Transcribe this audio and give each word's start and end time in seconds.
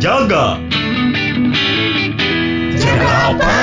Jaga. 0.00 0.56
Jaga 2.80 3.12
apa? 3.36 3.56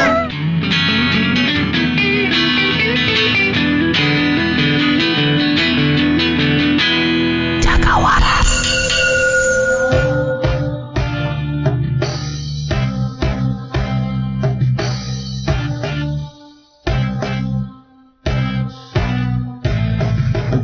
Jaga 7.58 7.94
waras. 8.06 8.50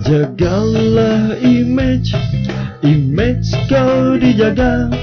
Jagalah 0.05 1.41
image, 1.41 2.13
image 2.85 3.49
kau 3.65 4.21
dijaga. 4.21 5.02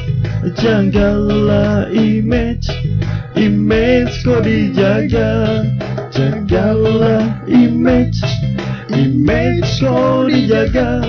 Jagalah 0.60 1.88
image, 1.88 2.68
image 3.32 4.12
kau 4.20 4.44
dijaga. 4.44 5.64
Jagalah 6.12 7.48
image, 7.48 8.20
image 8.92 9.80
kau 9.80 10.28
dijaga. 10.28 11.00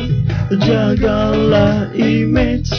Jagalah 0.55 1.91
image, 1.91 2.71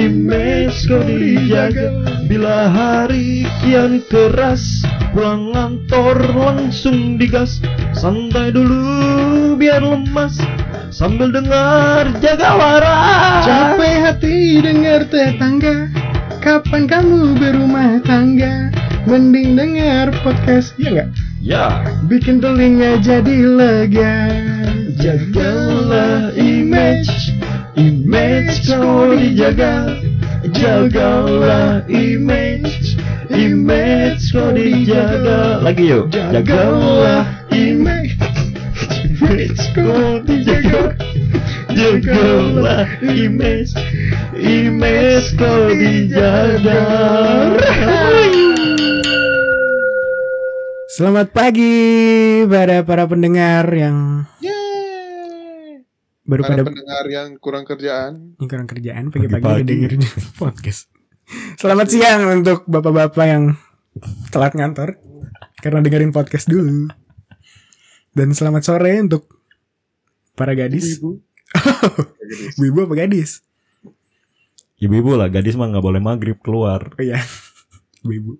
image 0.00 0.80
kau 0.88 1.04
dijaga. 1.04 1.92
Bila 2.24 2.72
hari 2.72 3.44
kian 3.60 4.00
keras, 4.08 4.80
pulang 5.12 5.52
kantor 5.52 6.24
langsung 6.32 7.20
digas. 7.20 7.60
Santai 7.92 8.48
dulu 8.48 9.60
biar 9.60 9.84
lemas 9.84 10.40
sambil 10.88 11.28
dengar 11.28 12.08
jaga 12.24 12.56
waras. 12.56 13.44
Capek 13.44 13.96
hati 14.08 14.64
dengar 14.64 15.04
tetangga 15.04 15.97
Kapan 16.48 16.88
kamu 16.88 17.36
berumah 17.36 18.00
tangga 18.08 18.72
Mending 19.04 19.52
dengar 19.52 20.08
podcast 20.24 20.72
Ya 20.80 20.88
nggak? 20.96 21.08
Ya, 21.44 21.64
Bikin 22.08 22.40
telinga 22.40 23.04
jadi 23.04 23.36
lega 23.44 24.16
jagalah 24.98 26.34
image, 26.34 27.30
image 27.78 28.66
kau 28.66 29.14
dijaga. 29.14 29.94
Jagalah 30.50 31.86
image, 31.86 32.98
image 33.30 34.34
kau 34.34 34.50
dijaga. 34.50 35.62
Lagi 35.62 35.84
yuk. 35.86 36.10
Jagalah 36.10 37.24
image, 37.54 38.18
image 39.06 39.62
kau 39.72 40.18
dijaga. 40.26 40.98
Jagalah 41.70 42.90
image, 43.06 43.70
image 44.38 45.34
kau 45.34 45.66
dijaga. 45.68 46.80
Selamat 50.88 51.30
pagi 51.30 51.74
pada 52.46 52.82
para 52.82 53.06
pendengar 53.06 53.66
yang 53.70 54.26
Yeay. 54.38 55.82
baru 56.22 56.42
Para 56.42 56.50
pada 56.54 56.62
pendengar 56.64 57.04
yang 57.06 57.28
kurang 57.38 57.64
kerjaan. 57.64 58.34
yang 58.34 58.48
kurang 58.48 58.66
kerjaan 58.66 59.04
pagi-pagi 59.10 59.42
Pagi-pagi. 59.42 59.58
udah 59.58 59.66
dengerin 59.66 60.02
podcast. 60.40 60.86
Selamat 61.54 61.86
siang 61.88 62.22
untuk 62.32 62.62
bapak-bapak 62.64 63.26
yang 63.26 63.44
telat 64.30 64.54
ngantor 64.54 64.98
karena 65.58 65.82
dengerin 65.82 66.10
podcast 66.10 66.46
dulu. 66.46 66.86
Dan 68.10 68.32
selamat 68.32 68.62
sore 68.64 68.98
untuk 68.98 69.26
para 70.34 70.54
gadis. 70.54 70.98
Ibu. 70.98 71.10
Ibu 72.64 72.78
apa 72.84 72.94
gadis? 72.96 73.42
Ibu-ibu 74.78 75.18
lah, 75.18 75.26
gadis 75.26 75.58
mah 75.58 75.66
nggak 75.74 75.82
boleh 75.82 75.98
maghrib 75.98 76.38
keluar. 76.38 76.94
Oh 76.94 77.02
iya, 77.02 77.18
ibu. 78.06 78.38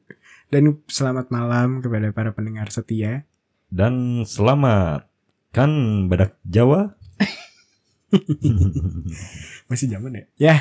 Dan 0.54 0.86
selamat 0.86 1.34
malam 1.34 1.82
kepada 1.82 2.14
para 2.14 2.30
pendengar 2.30 2.70
setia. 2.70 3.26
Dan 3.66 4.22
selamat. 4.22 5.10
Kan 5.50 6.06
badak 6.06 6.38
Jawa? 6.46 6.94
Masih 9.68 9.90
zaman 9.90 10.14
ya? 10.14 10.24
Ya, 10.38 10.56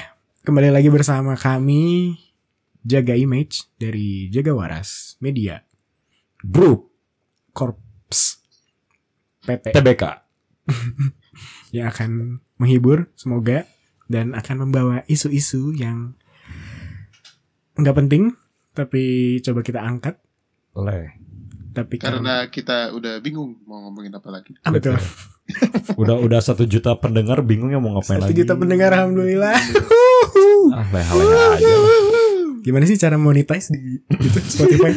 kembali 0.49 0.73
lagi 0.73 0.89
bersama 0.89 1.37
kami 1.37 2.17
Jaga 2.81 3.13
Image 3.13 3.69
dari 3.77 4.33
Jaga 4.33 4.57
Waras 4.57 5.13
Media 5.21 5.61
Grup 6.41 6.89
Corps 7.53 7.77
PT 9.45 9.77
TBK. 9.77 10.03
yang 11.75 11.93
akan 11.93 12.41
menghibur 12.57 13.13
semoga 13.13 13.69
dan 14.07 14.31
akan 14.31 14.55
membawa 14.61 15.03
isu-isu 15.05 15.71
yang 15.71 16.15
nggak 17.75 17.95
penting 17.95 18.33
tapi 18.71 19.03
coba 19.41 19.61
kita 19.61 19.79
angkat 19.79 20.17
Oleh. 20.73 21.13
tapi 21.71 21.97
karena 21.97 22.17
Karena 22.17 22.35
kita 22.47 22.77
udah 22.91 23.19
bingung 23.19 23.57
mau 23.63 23.83
ngomongin 23.83 24.09
apa 24.11 24.29
lagi. 24.29 24.53
Ah, 24.61 24.69
betul 24.69 24.97
Udah 25.95 26.17
udah 26.17 26.37
satu 26.37 26.63
juta 26.63 26.91
pendengar 26.93 27.39
bingung 27.39 27.69
ya 27.69 27.77
mau 27.77 27.93
ngapain 27.93 28.19
satu 28.19 28.29
lagi. 28.29 28.37
juta 28.37 28.53
pendengar 28.53 28.91
alhamdulillah 28.91 29.55
Ah, 30.69 30.83
leha-leha 30.85 31.45
aja. 31.53 31.73
gimana 32.59 32.83
sih 32.83 32.95
cara 32.95 33.15
monetize 33.15 33.71
di 33.71 34.01
gitu, 34.11 34.39
Spotify 34.41 34.91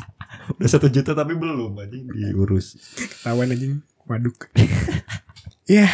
Udah 0.54 0.68
satu 0.68 0.86
juta 0.86 1.12
tapi 1.12 1.34
belum 1.34 1.74
anjing 1.76 2.08
diurus. 2.08 2.78
Tawan 3.20 3.48
anjing 3.48 3.82
waduk. 4.04 4.48
ya, 5.68 5.84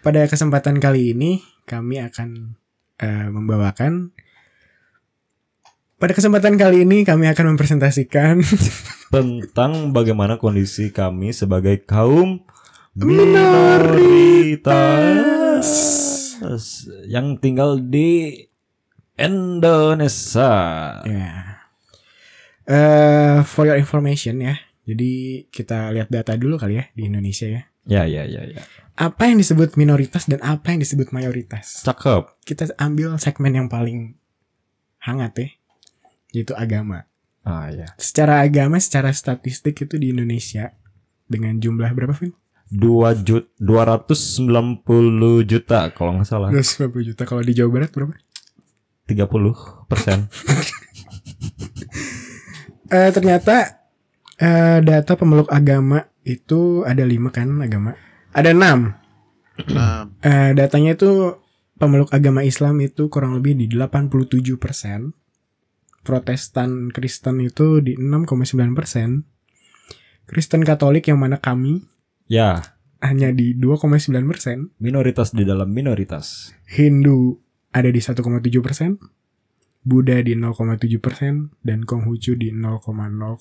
pada 0.00 0.24
kesempatan 0.24 0.78
kali 0.78 1.12
ini 1.12 1.42
kami 1.64 2.00
akan 2.00 2.56
eh, 3.00 3.28
membawakan 3.28 4.12
pada 6.04 6.12
kesempatan 6.12 6.60
kali 6.60 6.84
ini 6.84 7.00
kami 7.06 7.32
akan 7.32 7.56
mempresentasikan 7.56 8.44
tentang 9.14 9.94
bagaimana 9.94 10.36
kondisi 10.36 10.92
kami 10.92 11.32
sebagai 11.32 11.80
kaum 11.86 12.44
minoritas 12.98 14.34
yang 17.08 17.40
tinggal 17.40 17.80
di 17.80 18.36
Indonesia. 19.14 20.52
ya. 21.06 21.34
Eh 22.66 23.38
for 23.46 23.64
your 23.64 23.78
information 23.78 24.42
ya. 24.42 24.58
Jadi 24.84 25.46
kita 25.48 25.88
lihat 25.94 26.12
data 26.12 26.36
dulu 26.36 26.60
kali 26.60 26.76
ya 26.82 26.84
di 26.92 27.08
Indonesia 27.08 27.48
ya. 27.48 27.62
Ya 27.88 28.02
ya 28.04 28.28
ya 28.28 28.42
ya. 28.44 28.62
Apa 28.94 29.26
yang 29.26 29.42
disebut 29.42 29.74
minoritas 29.74 30.30
dan 30.30 30.38
apa 30.38 30.70
yang 30.70 30.78
disebut 30.78 31.10
mayoritas? 31.10 31.82
Cakep. 31.82 32.46
Kita 32.46 32.70
ambil 32.78 33.18
segmen 33.18 33.50
yang 33.50 33.66
paling 33.66 34.14
hangat 35.02 35.34
ya, 35.34 35.48
yaitu 36.30 36.54
agama. 36.54 37.10
Ah 37.42 37.74
ya. 37.74 37.90
Secara 37.98 38.46
agama, 38.46 38.78
secara 38.78 39.10
statistik 39.10 39.82
itu 39.82 39.98
di 39.98 40.14
Indonesia 40.14 40.78
dengan 41.26 41.58
jumlah 41.58 41.90
berapa, 41.90 42.14
Vin? 42.14 42.38
Dua 42.70 43.18
jut 43.18 43.50
290 43.58 44.86
juta 45.42 45.90
kalau 45.90 46.14
nggak 46.14 46.28
salah. 46.30 46.48
250 46.54 47.10
juta. 47.10 47.22
Kalau 47.26 47.42
di 47.42 47.52
Jawa 47.52 47.70
Barat 47.74 47.90
berapa? 47.90 48.14
30 49.10 49.90
persen. 49.90 50.18
Eh 52.84 53.10
ternyata 53.10 53.80
eh, 54.38 54.78
data 54.84 55.12
pemeluk 55.16 55.48
agama 55.48 56.04
itu 56.22 56.84
ada 56.86 57.02
lima 57.02 57.32
kan 57.32 57.48
agama. 57.64 57.96
Ada 58.34 58.50
enam. 58.52 58.98
Nah, 59.70 60.10
Eh, 60.20 60.50
datanya 60.58 60.98
itu 60.98 61.38
pemeluk 61.78 62.10
agama 62.10 62.42
Islam 62.42 62.82
itu 62.82 63.06
kurang 63.06 63.38
lebih 63.38 63.54
di 63.54 63.70
87 63.70 64.58
persen. 64.58 65.14
Protestan 66.04 66.92
Kristen 66.92 67.40
itu 67.40 67.80
di 67.80 67.96
6,9 67.96 68.76
persen. 68.76 69.24
Kristen 70.26 70.64
Katolik 70.64 71.08
yang 71.08 71.20
mana 71.20 71.36
kami 71.40 71.84
ya, 72.28 72.60
hanya 73.00 73.32
di 73.32 73.52
2,9 73.56 74.24
persen. 74.28 74.72
minoritas 74.80 75.32
di 75.32 75.44
dalam 75.44 75.72
minoritas. 75.72 76.52
Hindu 76.68 77.40
ada 77.72 77.88
di 77.88 78.00
1,7 78.00 78.60
persen. 78.60 78.96
Buddha 79.84 80.16
di 80.18 80.32
0,7 80.32 80.80
persen. 80.96 81.52
Dan 81.60 81.84
Konghucu 81.84 82.34
di 82.34 82.48
0,00005 82.50 83.38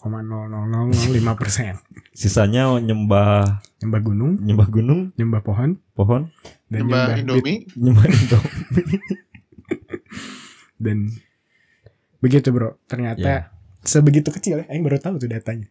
persen. 1.39 1.79
Sisanya 2.11 2.67
nyembah 2.77 3.63
Nyembah 3.79 4.01
gunung, 4.01 4.33
nyembah 4.39 4.67
gunung, 4.67 5.01
nyembah 5.15 5.41
pohon, 5.43 5.75
pohon, 5.91 6.27
dan 6.67 6.87
Nyembah 6.87 7.19
nyembah 7.19 7.19
Indomie. 7.19 7.59
nyembah 7.75 8.05
Indomie. 8.07 8.99
dan 10.83 10.97
begitu 12.19 12.51
bro 12.51 12.75
ternyata 12.87 13.23
Ya. 13.23 13.39
sebegitu 13.83 14.31
kecil 14.31 14.63
ya 14.63 14.65
Aing 14.67 14.83
baru 14.83 14.99
tahu 14.99 15.15
tuh 15.15 15.31
datanya 15.31 15.67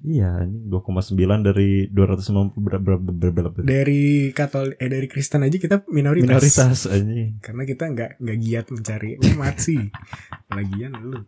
Iya, 0.00 0.42
ini 0.42 0.64
2,9 0.64 1.12
dari 1.42 1.84
290 1.86 2.56
berapa 2.56 2.80
berapa 2.80 3.04
berapa 3.04 3.36
berapa 3.52 3.58
dari 3.60 4.02
Katolik 4.30 4.74
eh 4.74 4.88
dari 4.88 5.04
Kristen 5.06 5.40
aja 5.40 5.52
kita 5.54 5.84
minoritas, 5.86 6.24
minoritas 6.26 6.78
anjing. 6.86 7.36
karena 7.38 7.62
kita 7.62 7.84
nggak 7.86 8.10
nggak 8.16 8.38
giat 8.38 8.66
mencari 8.70 9.10
umat 9.22 9.56
sih 9.56 9.92
lagian 10.56 10.96
lu 10.96 11.20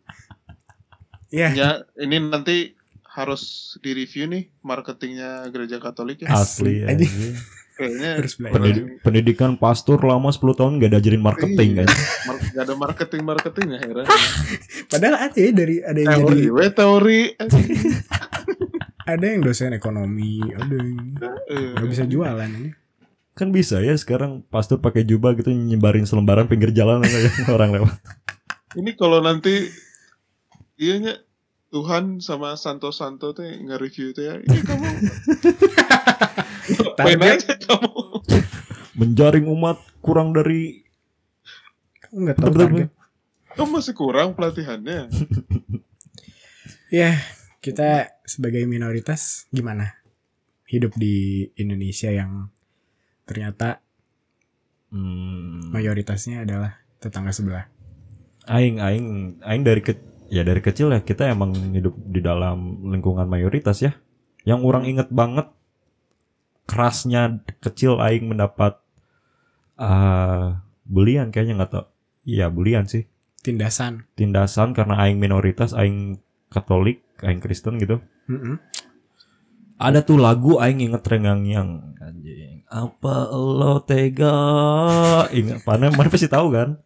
ya 1.29 1.53
ya 1.53 1.71
ini 1.97 2.17
nanti 2.23 2.73
harus 3.05 3.43
direview 3.79 4.25
nih 4.27 4.49
marketingnya 4.63 5.45
gereja 5.47 5.77
Katolik 5.77 6.25
ya. 6.25 6.33
Asli. 6.33 6.81
Asli. 6.81 6.89
anjing. 7.05 7.13
Kayaknya. 7.73 8.11
Pendidi- 8.49 8.89
pendidikan 9.01 9.57
pastor 9.57 9.97
lama 9.99 10.29
10 10.29 10.45
tahun 10.55 10.73
gak 10.77 10.93
diajarin 10.93 11.21
marketing 11.21 11.71
Iya. 11.75 11.79
kan. 11.79 11.89
mar- 12.27 12.41
gak 12.47 12.63
ada 12.63 12.75
marketing 12.75 13.23
marketing 13.23 13.67
ya 13.71 13.79
heran. 13.81 14.07
Padahal 14.87 15.17
ada 15.19 15.37
ya 15.39 15.51
dari 15.51 15.77
ada 15.81 15.99
yang 15.99 16.13
teori, 16.15 16.29
jadi 16.39 16.49
we 16.51 16.67
teori. 16.71 17.21
ada 19.03 19.25
yang 19.25 19.43
dosen 19.43 19.75
ekonomi, 19.75 20.39
ada 20.53 20.75
yang 20.75 21.19
nggak 21.77 21.89
bisa 21.91 22.05
jualan 22.07 22.49
ini. 22.49 22.71
Kan 23.33 23.49
bisa 23.49 23.81
ya 23.81 23.97
sekarang 23.97 24.45
pastor 24.47 24.85
pakai 24.85 25.09
jubah 25.09 25.33
gitu 25.35 25.51
nyebarin 25.51 26.05
selembaran 26.05 26.47
pinggir 26.47 26.71
jalan 26.71 27.01
kayak 27.01 27.33
orang 27.57 27.73
lewat. 27.73 27.97
Ini 28.77 28.93
kalau 28.97 29.25
nanti 29.25 29.73
iya 30.77 31.25
Tuhan 31.73 32.21
sama 32.21 32.53
Santo 32.61 32.93
Santo 32.93 33.33
tuh 33.33 33.49
nge-review 33.49 34.13
tuh 34.13 34.25
ya. 34.29 34.35
Ini 34.37 34.59
kamu 34.61 34.85
Target. 37.01 37.41
aja 37.41 37.55
kamu. 37.57 37.93
Menjaring 38.93 39.49
umat 39.49 39.81
kurang 40.05 40.37
dari 40.37 40.85
nggak 42.13 42.37
tahu 42.37 42.53
Betul, 42.53 42.61
target. 42.61 42.89
Kamu 43.57 43.69
masih 43.81 43.95
kurang 43.97 44.37
pelatihannya. 44.37 45.09
Ya, 46.93 47.17
kita 47.65 48.12
sebagai 48.33 48.65
minoritas 48.65 49.45
gimana? 49.53 50.01
Hidup 50.65 50.97
di 50.97 51.45
Indonesia 51.61 52.09
yang 52.09 52.49
ternyata 53.29 53.85
hmm, 54.89 55.69
mayoritasnya 55.69 56.49
adalah 56.49 56.81
tetangga 56.97 57.33
sebelah. 57.37 57.69
aing 58.51 58.83
aing 58.83 59.39
aing 59.47 59.63
dari 59.63 59.85
ke, 59.85 59.95
ya 60.27 60.43
dari 60.43 60.59
kecil 60.59 60.91
ya 60.91 60.99
kita 61.07 61.31
emang 61.31 61.55
hidup 61.77 61.95
di 61.95 62.19
dalam 62.19 62.89
lingkungan 62.91 63.29
mayoritas 63.29 63.85
ya. 63.85 63.93
Yang 64.43 64.61
orang 64.67 64.85
inget 64.89 65.09
banget 65.13 65.47
kerasnya 66.67 67.45
kecil 67.63 68.03
aing 68.03 68.33
mendapat 68.33 68.81
ah 69.79 70.65
bulian 70.89 71.31
kayaknya 71.31 71.63
nggak 71.63 71.71
tau. 71.71 71.87
Iya 72.27 72.51
bulian 72.51 72.89
sih. 72.91 73.07
Tindasan. 73.43 74.07
Tindasan 74.15 74.75
karena 74.75 74.99
aing 75.03 75.19
minoritas, 75.19 75.75
aing 75.75 76.23
Katolik, 76.53 77.01
aing 77.25 77.41
Kristen 77.41 77.81
gitu. 77.81 77.99
Mm-mm. 78.29 78.61
Ada 79.83 80.05
tuh 80.07 80.21
lagu 80.21 80.63
aing 80.63 80.79
inget 80.79 81.03
rengang 81.03 81.43
yang 81.43 81.97
anjing. 81.99 82.63
Apa 82.71 83.33
lo 83.35 83.83
tega? 83.83 84.37
Ingat 85.33 85.67
mana 85.67 85.91
mana 85.91 86.07
pasti 86.07 86.31
tahu 86.31 86.55
kan? 86.55 86.79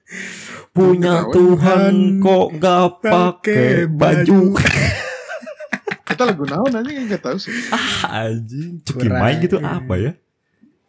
Punya. 0.73 1.29
Tuhan 1.29 2.23
kok 2.25 2.47
nggak 2.57 2.87
pakai 3.05 3.91
baju. 3.91 4.57
Kita 6.09 6.23
lagu 6.25 6.49
naon 6.49 6.73
aja 6.73 6.89
nggak 6.89 7.21
tahu 7.21 7.37
sih. 7.37 7.53
anjing, 8.09 8.81
cuki 8.81 9.05
Kurang. 9.11 9.21
main 9.21 9.37
gitu 9.45 9.61
apa 9.61 9.95
ya? 10.01 10.13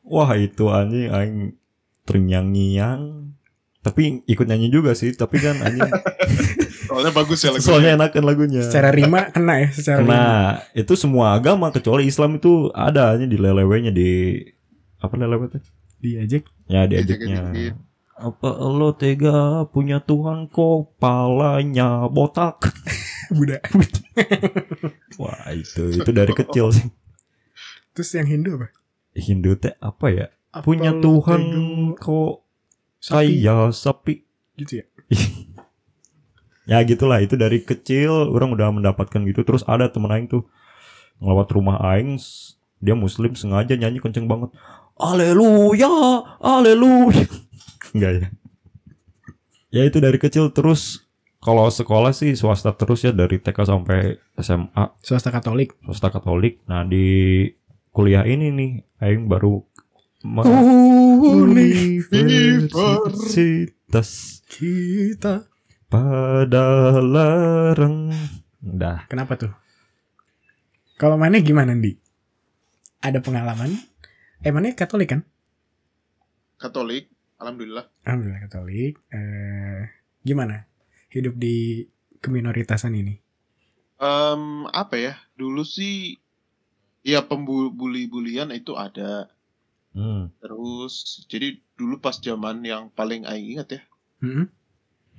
Wah 0.08 0.32
itu 0.40 0.72
anjing 0.72 1.12
aing 1.12 1.38
terngiang-ngiang. 2.08 3.27
Tapi 3.88 4.28
ikut 4.28 4.44
nyanyi 4.44 4.68
juga 4.68 4.92
sih, 4.92 5.16
tapi 5.16 5.40
kan 5.40 5.56
anjing 5.64 5.88
Soalnya 6.92 7.12
bagus 7.16 7.40
ya 7.40 7.56
lagu. 7.56 7.64
soalnya 7.64 7.96
enakan 7.96 8.24
lagunya. 8.28 8.64
Secara 8.68 8.92
rima 8.92 9.32
kena 9.32 9.64
ya, 9.64 9.70
secara 9.72 10.04
rima. 10.04 10.12
Nah, 10.12 10.44
itu 10.76 10.94
semua 11.00 11.36
agama 11.36 11.72
kecuali 11.72 12.04
Islam 12.08 12.36
itu 12.36 12.68
ada 12.76 13.16
aja 13.16 13.24
di 13.24 13.36
lelewenya 13.40 13.92
di 13.92 14.40
apa 15.00 15.14
lelewe 15.16 15.52
tuh? 15.52 15.64
Diajak. 16.04 16.48
Ya 16.68 16.84
diajaknya. 16.88 17.76
Apa 18.18 18.50
lo 18.60 18.96
tega 18.98 19.68
punya 19.72 20.00
Tuhan 20.04 20.48
kok 20.48 20.96
palanya 21.00 22.08
botak? 22.12 22.72
Buddha. 23.36 23.60
Wah 25.22 25.52
itu 25.52 25.92
itu 25.92 26.12
dari 26.16 26.32
kecil 26.32 26.72
sih. 26.72 26.88
Terus 27.92 28.10
yang 28.16 28.28
Hindu 28.32 28.56
apa? 28.56 28.68
Hindu 29.12 29.60
teh 29.60 29.76
apa 29.84 30.08
ya? 30.08 30.28
Apa 30.56 30.64
Punya 30.64 30.96
Tuhan 30.96 31.40
tega 31.44 32.00
kok 32.00 32.47
sapi? 33.00 33.42
kayak 33.42 33.74
sapi. 33.74 34.14
Gitu 34.58 34.84
ya. 34.84 34.86
Ya 36.68 36.84
gitulah 36.84 37.24
itu 37.24 37.40
dari 37.40 37.64
kecil 37.64 38.12
orang 38.28 38.52
udah 38.52 38.68
mendapatkan 38.76 39.24
gitu. 39.24 39.48
Terus 39.48 39.64
ada 39.64 39.88
temen 39.88 40.12
aing 40.12 40.28
tuh 40.28 40.44
ngelawat 41.24 41.48
rumah 41.56 41.80
aing 41.96 42.20
dia 42.84 42.92
muslim 42.92 43.40
sengaja 43.40 43.80
nyanyi 43.80 44.04
kenceng 44.04 44.28
banget. 44.28 44.52
Haleluya, 45.00 45.88
haleluya. 46.44 47.24
Enggak 47.96 48.12
ya. 48.20 48.28
Ya 49.72 49.82
itu 49.88 50.04
dari 50.04 50.20
kecil 50.20 50.52
terus 50.52 51.08
kalau 51.40 51.72
sekolah 51.72 52.12
sih 52.12 52.36
swasta 52.36 52.76
terus 52.76 53.08
ya 53.08 53.16
dari 53.16 53.40
TK 53.40 53.58
sampai 53.64 54.20
SMA 54.36 54.84
Swasta 55.00 55.32
Katolik. 55.32 55.80
swasta 55.88 56.12
Katolik. 56.12 56.60
Nah 56.68 56.84
di 56.84 57.48
kuliah 57.96 58.28
ini 58.28 58.52
nih 58.52 58.72
aing 59.08 59.32
baru 59.32 59.64
Universitas 61.18 62.78
Kita. 64.46 65.50
pada 65.90 66.94
larang. 67.02 68.14
Dah. 68.62 69.10
Kenapa 69.10 69.34
tuh? 69.40 69.50
Kalau 71.02 71.18
mana 71.18 71.42
gimana, 71.42 71.74
Di? 71.74 71.98
Ada 73.02 73.22
pengalaman? 73.22 73.74
Eh, 74.46 74.54
mana 74.54 74.70
Katolik 74.78 75.10
kan? 75.14 75.22
Katolik, 76.58 77.10
alhamdulillah. 77.42 77.90
Alhamdulillah 78.06 78.42
Katolik. 78.46 79.02
Eh, 79.14 79.90
gimana 80.22 80.66
hidup 81.14 81.38
di 81.38 81.86
keminoritasan 82.22 82.94
ini? 82.98 83.16
Em, 83.98 84.70
apa 84.70 84.96
ya? 84.98 85.14
Dulu 85.38 85.66
sih 85.66 86.18
ya 87.06 87.26
pembuli-bulian 87.26 88.54
itu 88.54 88.78
ada. 88.78 89.30
Hmm. 89.98 90.30
Terus 90.38 91.26
jadi 91.26 91.58
dulu 91.74 91.98
pas 91.98 92.14
zaman 92.22 92.62
yang 92.62 92.94
paling 92.94 93.26
aing 93.26 93.58
ingat 93.58 93.68
ya. 93.74 93.82
Mm-mm. 94.22 94.46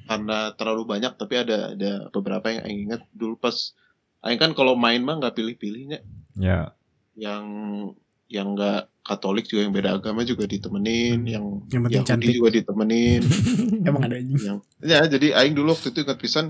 Karena 0.06 0.54
terlalu 0.54 0.86
banyak 0.86 1.18
tapi 1.18 1.34
ada 1.34 1.74
ada 1.74 2.06
beberapa 2.14 2.46
yang 2.54 2.62
aing 2.62 2.80
ingat 2.86 3.02
dulu 3.10 3.34
pas 3.34 3.74
aing 4.22 4.38
kan 4.38 4.54
kalau 4.54 4.78
main 4.78 5.02
mah 5.02 5.18
nggak 5.18 5.34
pilih-pilihnya. 5.34 5.98
Ya. 6.38 6.70
Yang 7.18 7.44
yang 8.30 8.54
nggak 8.54 8.86
Katolik 9.08 9.48
juga 9.48 9.64
yang 9.64 9.72
beda 9.72 9.96
agama 9.96 10.20
juga 10.20 10.44
ditemenin, 10.44 11.24
Hmm. 11.24 11.32
yang 11.32 11.44
Yang 11.72 11.82
Yahudi 11.96 12.04
cantik. 12.12 12.34
juga 12.36 12.50
ditemenin. 12.52 13.20
Emang 13.88 14.02
ada 14.04 14.20
yang 14.20 14.60
ya 14.84 15.00
jadi 15.08 15.32
aing 15.32 15.56
dulu 15.56 15.72
waktu 15.72 15.96
itu 15.96 16.04
ingat 16.04 16.20
pisan 16.20 16.46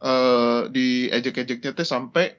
eh 0.00 0.60
di 0.70 1.10
ejek-ejeknya 1.10 1.74
teh 1.74 1.82
sampai 1.84 2.38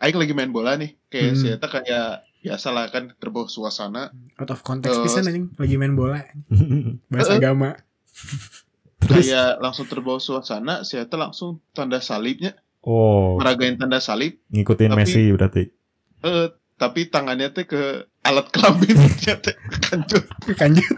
aing 0.00 0.16
lagi 0.16 0.32
main 0.32 0.48
bola 0.48 0.74
nih 0.74 0.96
kayak 1.06 1.28
Hmm. 1.28 1.36
si 1.36 1.46
Eta 1.48 1.66
kayak 1.66 2.08
biasa 2.40 2.68
lah 2.70 2.88
kan 2.88 3.12
terbawa 3.14 3.46
suasana. 3.46 4.08
Out 4.34 4.50
of 4.50 4.60
context 4.62 4.96
Eh, 4.96 5.04
pisan 5.04 5.24
anjing 5.24 5.46
lagi 5.54 5.76
main 5.76 5.92
bola, 5.92 6.24
bahas 7.12 7.28
Eh, 7.28 7.32
eh. 7.32 7.38
agama. 7.38 7.76
Terus? 8.98 9.26
Kayak 9.26 9.50
langsung 9.58 9.86
terbawa 9.86 10.16
suasana 10.16 10.82
si 10.82 10.96
Eta 10.96 11.14
langsung 11.14 11.60
tanda 11.70 11.98
salibnya. 11.98 12.56
Oh. 12.80 13.36
Meragain 13.36 13.76
tanda 13.76 13.96
salib. 13.98 14.40
Ngikutin 14.48 14.88
Tapi- 14.88 14.98
Messi 14.98 15.22
berarti. 15.28 15.62
eh 16.20 16.48
tapi 16.74 17.04
tangannya 17.06 17.48
teh 17.50 17.64
ke 17.64 17.82
alat 18.22 18.48
kelaminnya 18.48 19.04
teh 19.38 19.52
kancut 19.82 20.24
Kanjut. 20.54 20.96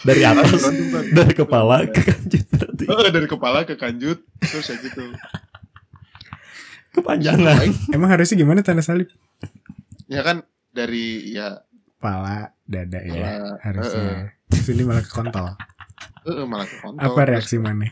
Dari 0.00 0.22
atas? 0.22 0.68
Dari 1.08 1.32
kepala 1.32 1.86
ke 1.86 2.02
kanjut 2.02 2.44
berarti. 2.48 2.84
Eh, 2.84 3.10
dari 3.10 3.26
kepala 3.26 3.62
ke 3.62 3.74
kanjut 3.74 4.18
terus 4.40 4.66
ya 4.66 4.76
gitu 4.76 5.06
Kepanjangan. 6.94 7.58
Aing, 7.58 7.74
Emang 7.90 8.08
harusnya 8.08 8.36
gimana 8.36 8.60
tanda 8.60 8.80
salib? 8.80 9.10
ya 10.04 10.20
kan 10.20 10.44
dari 10.68 11.32
ya 11.32 11.64
Pala, 11.96 12.52
dada 12.62 13.00
ya. 13.00 13.12
Pala, 13.40 13.56
harusnya. 13.60 14.36
Terus 14.46 14.68
ini 14.70 14.82
malah 14.82 15.00
ke 15.00 15.10
kontol. 15.10 15.46
eh, 16.22 16.30
eh, 16.30 16.44
malah 16.44 16.64
ke 16.64 16.76
kontol. 16.78 17.00
Apa 17.02 17.20
reaksi 17.26 17.56
mana? 17.56 17.88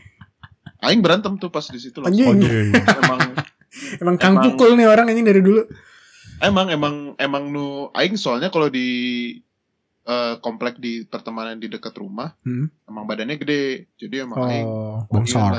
Aing 0.79 0.99
berantem 0.99 1.35
tuh 1.35 1.47
pas 1.47 1.63
di 1.63 1.77
situ 1.77 1.99
Anjing. 1.99 2.27
langsung 2.29 2.43
Anjing. 2.43 2.69
emang 2.99 3.21
Emang 3.97 4.15
kang 4.15 4.37
pukul 4.37 4.73
nih 4.73 4.85
orang 4.85 5.07
anjing 5.07 5.25
dari 5.25 5.41
dulu. 5.41 5.65
Emang 6.37 6.69
emang 6.69 6.95
emang 7.17 7.49
nu 7.49 7.65
aing 7.91 8.13
soalnya 8.13 8.47
kalau 8.47 8.67
di 8.67 8.85
eh, 10.03 10.35
komplek 10.37 10.77
di 10.77 11.01
pertemanan 11.03 11.57
di 11.57 11.65
dekat 11.65 11.95
rumah 11.95 12.35
Hmm. 12.41 12.69
emang 12.85 13.03
badannya 13.03 13.35
gede. 13.35 13.89
Jadi 13.95 14.15
emang 14.19 14.37
aing 14.43 14.61
Oh, 14.63 15.07
bagian 15.07 15.25
bongsor. 15.25 15.53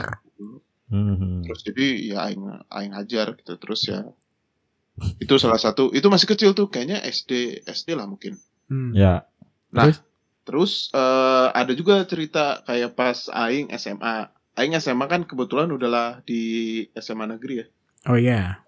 Hmm. 0.95 1.43
Terus 1.43 1.61
jadi 1.67 1.87
ya 2.07 2.19
aing 2.31 2.43
aing 2.71 2.93
hajar 2.95 3.35
gitu 3.35 3.59
terus 3.59 3.83
ya 3.85 4.07
itu 5.19 5.35
salah 5.43 5.59
satu 5.59 5.91
itu 5.91 6.07
masih 6.07 6.31
kecil 6.31 6.55
tuh 6.55 6.71
kayaknya 6.71 7.03
SD 7.03 7.65
SD 7.67 7.99
lah 7.99 8.07
mungkin. 8.07 8.39
Hmm. 8.71 8.95
Ya. 8.95 9.27
Nah, 9.75 9.91
Terus? 9.91 9.99
terus 10.47 10.73
eh, 10.95 11.49
ada 11.51 11.73
juga 11.75 12.07
cerita 12.07 12.63
kayak 12.63 12.95
pas 12.95 13.27
aing 13.27 13.75
SMA. 13.75 14.31
Aing 14.55 14.79
SMA 14.79 15.11
kan 15.11 15.27
kebetulan 15.27 15.67
udahlah 15.67 16.23
di 16.23 16.43
SMA 16.95 17.27
negeri 17.27 17.55
ya. 17.59 17.67
Oh 18.07 18.15
iya. 18.15 18.63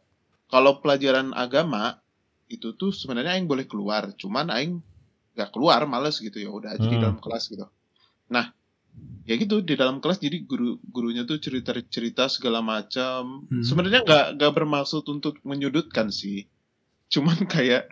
kalau 0.47 0.79
pelajaran 0.79 1.31
agama 1.31 1.99
itu 2.47 2.71
tuh 2.75 2.95
sebenarnya 2.95 3.35
aing 3.35 3.47
boleh 3.47 3.67
keluar, 3.67 4.15
cuman 4.15 4.47
aing 4.51 4.79
nggak 5.35 5.51
keluar, 5.51 5.83
males 5.85 6.19
gitu 6.19 6.39
ya, 6.39 6.49
udah 6.49 6.75
aja 6.75 6.87
di 6.87 6.95
Hmm. 6.95 7.03
dalam 7.03 7.19
kelas 7.19 7.51
gitu. 7.51 7.67
Nah, 8.31 8.55
ya 9.27 9.35
gitu 9.35 9.59
di 9.59 9.75
dalam 9.75 9.99
kelas 9.99 10.23
jadi 10.23 10.47
guru 10.47 10.79
gurunya 10.87 11.27
tuh 11.27 11.43
cerita 11.43 11.75
cerita 11.91 12.31
segala 12.31 12.63
macam. 12.63 13.45
Hmm. 13.51 13.65
sebenarnya 13.67 14.07
nggak 14.07 14.27
nggak 14.39 14.53
bermaksud 14.55 15.03
untuk 15.11 15.43
menyudutkan 15.43 16.15
sih. 16.15 16.47
Cuman 17.11 17.45
kayak 17.55 17.91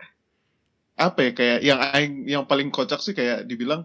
apa 0.95 1.19
ya 1.27 1.31
kayak 1.35 1.59
yang 1.59 1.79
aing 1.91 2.13
yang 2.25 2.43
paling 2.47 2.71
kocak 2.71 3.03
sih 3.03 3.11
kayak 3.11 3.43
dibilang 3.43 3.83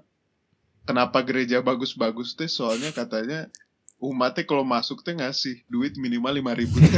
kenapa 0.87 1.27
gereja 1.27 1.59
bagus-bagus 1.59 2.39
teh? 2.39 2.47
Soalnya 2.47 2.95
katanya 2.95 3.51
umatnya 3.99 4.47
kalau 4.47 4.63
masuk 4.63 5.03
teh 5.03 5.19
ngasih 5.19 5.67
duit 5.67 5.99
minimal 5.99 6.39
lima 6.39 6.55
ribu. 6.55 6.79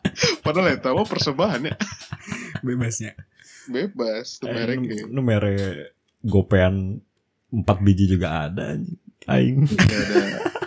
Padahal 0.44 0.74
ya 0.74 0.78
tahu 0.82 1.06
persembahan 1.06 1.62
ya. 1.62 1.76
Bebasnya. 2.60 3.14
bebas 3.70 4.42
tuh 4.42 4.50
Eh, 4.50 4.56
mereknya 4.56 5.06
nu 5.06 5.22
mere 5.22 5.94
gopean 6.26 6.98
empat 7.50 7.78
biji 7.82 8.06
juga 8.06 8.46
ada 8.48 8.78
aing 9.28 9.66
Ya, 9.68 9.98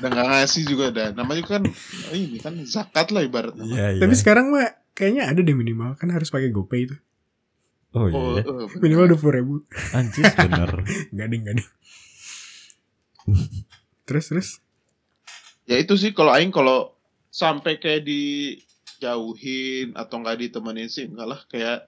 udah 0.04 0.10
nggak 0.14 0.28
ngasih 0.36 0.64
juga 0.68 0.92
ada 0.92 1.16
namanya 1.16 1.44
kan 1.48 1.64
ini 2.12 2.38
kan 2.38 2.60
zakat 2.68 3.10
lah 3.10 3.24
ibaratnya 3.24 3.64
iya 3.64 3.98
Tapi 3.98 4.14
sekarang 4.14 4.52
mah 4.52 4.76
kayaknya 4.94 5.32
ada 5.32 5.40
deh 5.40 5.56
minimal 5.56 5.96
kan 5.96 6.12
harus 6.12 6.28
pakai 6.30 6.52
GoPay 6.52 6.86
itu. 6.86 6.96
oh 7.96 8.06
oh, 8.06 8.36
iya 8.38 8.44
bener. 8.44 8.68
Minimal 8.78 9.06
dua 9.16 9.20
puluh 9.20 9.34
ribu. 9.34 9.56
anjir 9.96 10.28
bener 10.36 10.72
Gak 11.18 11.28
ding 11.32 11.42
gak 11.48 11.56
ding. 11.58 11.70
terus 14.04 14.28
terus. 14.28 14.50
ya 15.64 15.80
itu 15.80 15.96
sih 15.96 16.12
kalau 16.12 16.36
aing 16.36 16.52
kalau 16.52 16.92
sampai 17.32 17.80
kayak 17.80 18.04
dijauhin 18.04 19.96
atau 19.96 20.20
nggak 20.20 20.38
ditemenin 20.44 20.92
sih 20.92 21.08
enggak 21.08 21.28
lah 21.32 21.40
kayak 21.48 21.88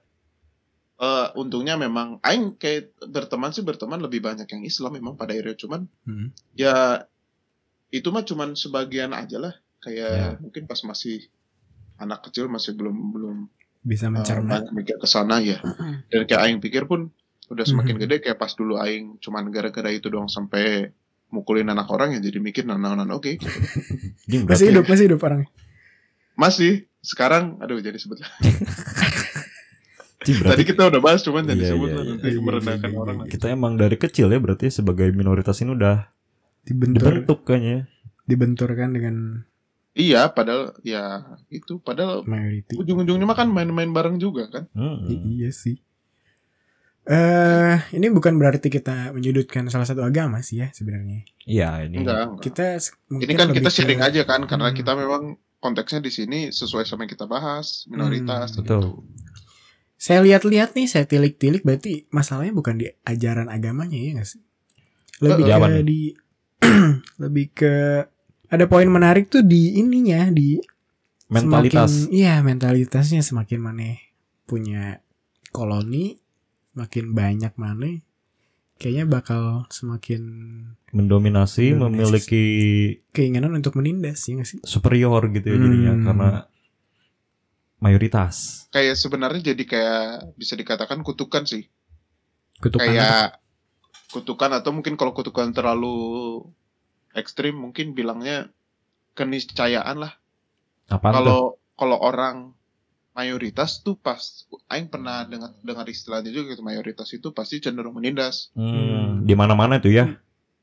eh 0.96 1.26
untungnya 1.34 1.76
memang 1.76 2.18
aing 2.20 2.56
kayak 2.56 2.96
berteman 3.04 3.50
sih 3.50 3.60
berteman 3.60 4.00
lebih 4.00 4.18
banyak 4.18 4.46
yang 4.46 4.62
Islam 4.62 4.96
memang 4.96 5.14
pada 5.14 5.30
akhirnya 5.30 5.52
cuman 5.54 5.84
Hmm. 6.02 6.32
ya 6.52 7.04
itu 7.88 8.08
mah 8.08 8.22
cuman 8.22 8.52
sebagian 8.52 9.12
aja 9.12 9.36
lah 9.38 9.54
kayak 9.78 10.10
Ya. 10.10 10.28
mungkin 10.36 10.64
pas 10.64 10.80
masih 10.82 11.28
anak 11.96 12.24
kecil 12.24 12.48
masih 12.48 12.72
belum 12.72 12.96
belum 13.12 13.36
Bisa 13.82 14.08
eh, 14.08 14.10
mencerna. 14.10 14.48
banyak 14.58 14.72
mikir 14.74 14.96
ke 14.96 15.06
sana 15.06 15.38
ya 15.38 15.60
dan 16.08 16.24
kayak 16.24 16.42
aing 16.42 16.58
pikir 16.58 16.84
pun 16.84 17.12
udah 17.46 17.62
semakin 17.62 17.94
Mhm. 17.94 18.02
gede 18.02 18.16
kayak 18.22 18.36
pas 18.36 18.50
dulu 18.50 18.74
aing 18.76 19.20
cuman 19.20 19.52
gara-gara 19.52 19.86
itu 19.88 20.08
doang 20.08 20.26
sampai 20.26 20.90
mukulin 21.28 21.68
anak 21.68 21.86
orang 21.86 22.10
ya 22.12 22.20
jadi 22.20 22.40
mikir 22.40 22.64
nah 22.64 22.74
oke 23.12 23.36
Masih 24.48 24.72
hidup 24.72 24.86
masih 24.86 25.04
hidup 25.06 25.20
orangnya. 25.20 25.46
masih 26.34 26.72
sekarang 27.00 27.60
aduh 27.60 27.78
jadi 27.78 27.94
sebut 27.96 28.18
tadi 30.32 30.62
kita 30.64 30.82
udah 30.84 30.98
bahas 30.98 31.20
cuman 31.20 31.44
jadi 31.44 31.60
Iya, 31.60 31.70
sebut 31.70 31.86
iya, 31.86 31.94
lah 31.94 32.02
iya. 32.02 32.10
nanti 32.10 32.24
Iya, 32.24 32.32
iya, 32.32 32.42
merendahkan 32.42 32.90
iya, 32.90 32.98
orang 32.98 33.16
iya. 33.18 33.28
kita 33.28 33.46
emang 33.48 33.72
dari 33.74 33.96
kecil 33.96 34.26
ya 34.26 34.38
berarti 34.38 34.66
sebagai 34.68 35.08
minoritas 35.10 35.56
ini 35.60 35.70
udah 35.72 35.96
Dibentur, 36.62 37.02
dibentuk 37.14 37.38
kayaknya 37.42 37.86
dibenturkan 38.24 38.90
dengan 38.90 39.14
iya 39.92 40.26
padahal 40.26 40.74
ya 40.82 41.04
itu 41.48 41.78
padahal 41.78 42.24
mayority. 42.24 42.74
ujung-ujungnya 42.74 43.22
mah 43.24 43.34
kan 43.34 43.46
main-main 43.46 43.88
bareng 43.88 44.16
juga 44.16 44.48
kan 44.48 44.64
Hmm. 44.72 45.06
I- 45.06 45.22
iya 45.38 45.50
sih. 45.50 45.78
Eh, 47.06 47.74
ini 47.92 48.10
bukan 48.10 48.34
berarti 48.34 48.66
kita 48.66 49.14
menyudutkan 49.14 49.70
salah 49.70 49.86
satu 49.86 50.02
agama 50.02 50.42
sih 50.42 50.58
ya 50.58 50.68
sebenarnya. 50.68 51.22
iya 51.46 51.78
ini 51.80 52.02
enggak, 52.02 52.18
enggak. 52.26 52.42
Kita 52.42 52.66
mungkin 53.06 53.24
ini 53.24 53.34
kan 53.36 53.48
kita 53.48 53.62
ke- 53.64 53.76
sharing 53.76 54.02
aja 54.02 54.22
kan 54.22 54.42
karena 54.42 54.68
Hmm. 54.68 54.76
kita 54.76 54.92
memang 54.92 55.22
konteksnya 55.56 56.02
di 56.02 56.10
sini 56.10 56.50
sesuai 56.50 56.82
sama 56.82 57.06
yang 57.06 57.12
kita 57.12 57.24
bahas 57.24 57.86
minoritas 57.86 58.50
Hmm, 58.50 58.58
gitu. 58.58 58.74
betul 58.74 58.84
Saya 59.96 60.20
lihat-lihat 60.20 60.76
nih, 60.76 60.86
saya 60.86 61.04
tilik-tilik 61.04 61.64
berarti 61.64 62.04
masalahnya 62.12 62.52
bukan 62.52 62.76
di 62.76 62.86
ajaran 63.02 63.48
agamanya 63.48 63.96
ya 63.96 64.10
nggak 64.14 64.28
sih? 64.28 64.40
Lebih 65.18 65.44
apa 65.48 65.66
ke 65.72 65.80
di 65.82 66.00
lebih 67.24 67.46
ke 67.52 67.74
ada 68.46 68.64
poin 68.68 68.86
menarik 68.86 69.26
tuh 69.26 69.40
di 69.40 69.76
ininya 69.76 70.28
di 70.28 70.60
mentalitas 71.26 72.06
Semakin, 72.06 72.14
iya 72.14 72.38
mentalitasnya 72.38 73.20
semakin 73.20 73.58
mana 73.58 73.96
punya 74.44 75.00
koloni 75.50 76.14
semakin 76.70 77.04
banyak 77.10 77.52
mana 77.58 77.98
kayaknya 78.76 79.04
bakal 79.08 79.64
semakin 79.72 80.22
mendominasi 80.92 81.72
Mendominasi. 81.74 81.98
memiliki 81.98 82.44
keinginan 83.10 83.56
untuk 83.56 83.74
menindas 83.74 84.20
ya 84.22 84.38
nggak 84.38 84.48
sih? 84.48 84.60
superior 84.62 85.24
gitu 85.32 85.46
ya 85.50 85.56
jadinya 85.56 85.92
Hmm. 85.96 86.04
karena 86.04 86.28
mayoritas. 87.78 88.66
Kayak 88.72 88.96
sebenarnya 88.96 89.52
jadi 89.52 89.64
kayak 89.64 90.36
bisa 90.36 90.56
dikatakan 90.56 91.04
kutukan 91.04 91.44
sih. 91.44 91.68
Kutukan 92.60 92.84
apa? 92.84 92.88
kayak 92.88 93.26
kutukan 94.12 94.50
atau 94.56 94.70
mungkin 94.72 94.96
kalau 94.96 95.12
kutukan 95.12 95.52
terlalu 95.52 96.40
ekstrim 97.12 97.56
mungkin 97.56 97.92
bilangnya 97.92 98.48
keniscayaan 99.16 100.00
lah. 100.00 100.12
Apa 100.88 101.12
kalau 101.12 101.60
kalau 101.76 101.98
orang 102.00 102.56
mayoritas 103.16 103.80
tuh 103.80 103.96
pas 103.96 104.20
aing 104.68 104.92
pernah 104.92 105.24
dengar 105.24 105.56
dengar 105.64 105.88
istilahnya 105.88 106.28
juga 106.32 106.52
gitu 106.52 106.62
mayoritas 106.64 107.08
itu 107.16 107.32
pasti 107.32 107.64
cenderung 107.64 107.96
menindas. 107.96 108.52
Hmm, 108.52 109.24
di 109.24 109.32
mana-mana 109.32 109.80
tuh 109.80 109.92
ya? 109.92 110.06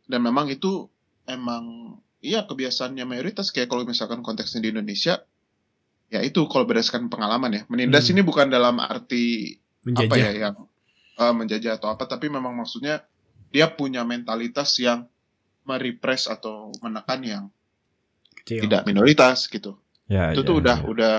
Dan 0.06 0.22
memang 0.22 0.50
itu 0.54 0.90
emang 1.26 1.98
iya 2.22 2.46
kebiasaannya 2.46 3.06
mayoritas. 3.06 3.50
Kayak 3.50 3.74
kalau 3.74 3.84
misalkan 3.84 4.22
konteksnya 4.22 4.62
di 4.62 4.70
Indonesia 4.70 5.26
ya 6.14 6.22
itu 6.22 6.46
kalau 6.46 6.70
berdasarkan 6.70 7.10
pengalaman 7.10 7.52
ya 7.58 7.62
menindas 7.66 8.06
Hmm. 8.06 8.14
ini 8.14 8.22
bukan 8.22 8.54
dalam 8.54 8.78
arti 8.78 9.58
apa 9.58 9.82
menjajah 9.90 10.18
ya 10.22 10.32
yang 10.48 10.56
eh, 11.18 11.34
menjajah 11.34 11.72
atau 11.82 11.90
apa 11.90 12.06
tapi 12.06 12.30
memang 12.30 12.54
maksudnya 12.54 13.02
dia 13.50 13.66
punya 13.70 14.06
mentalitas 14.06 14.78
yang 14.78 15.10
merepress 15.66 16.30
atau 16.30 16.70
menekan 16.86 17.22
yang 17.26 17.44
kecil. 18.38 18.70
tidak 18.70 18.86
minoritas 18.86 19.50
gitu 19.50 19.80
ya 20.06 20.30
itu 20.36 20.42
ya, 20.42 20.48
tuh 20.48 20.56
udah 20.62 20.78
ya. 20.80 20.86
udah 20.86 21.16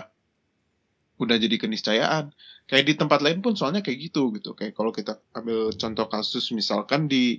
udah 1.14 1.36
jadi 1.38 1.56
keniscayaan 1.58 2.34
kayak 2.66 2.84
di 2.90 2.94
tempat 2.98 3.22
lain 3.22 3.38
pun 3.38 3.54
soalnya 3.54 3.82
kayak 3.82 4.10
gitu 4.10 4.34
gitu 4.34 4.54
kayak 4.54 4.74
kalau 4.74 4.90
kita 4.90 5.18
ambil 5.32 5.70
contoh 5.74 6.06
kasus 6.10 6.50
misalkan 6.50 7.06
di 7.06 7.38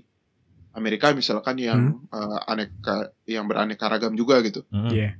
Amerika 0.75 1.11
misalkan 1.11 1.55
yang 1.59 2.03
Hmm. 2.03 2.07
eh, 2.11 2.39
aneka 2.51 3.11
yang 3.27 3.47
beraneka 3.47 3.87
ragam 3.87 4.15
juga 4.15 4.39
gitu 4.43 4.63
Hmm, 4.71 4.91
Iya. 4.91 5.15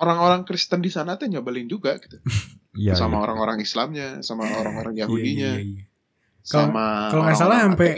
Orang-orang 0.00 0.42
Kristen 0.42 0.80
di 0.80 0.88
sana 0.88 1.14
tuh 1.14 1.28
nyebelin 1.28 1.66
juga 1.66 1.94
gitu 1.96 2.18
iya, 2.74 2.92
sama 2.94 3.16
iya. 3.16 3.22
orang-orang 3.22 3.58
Islamnya 3.58 4.08
sama 4.20 4.48
orang-orang 4.60 4.94
Iya, 4.94 5.00
Yahudinya 5.04 5.50
iya, 5.54 5.62
iya. 5.62 5.84
Kalau- 6.42 6.72
sama 6.72 6.84
kalau 7.08 7.22
nggak 7.22 7.36
salah 7.36 7.58
sampai-. 7.62 7.94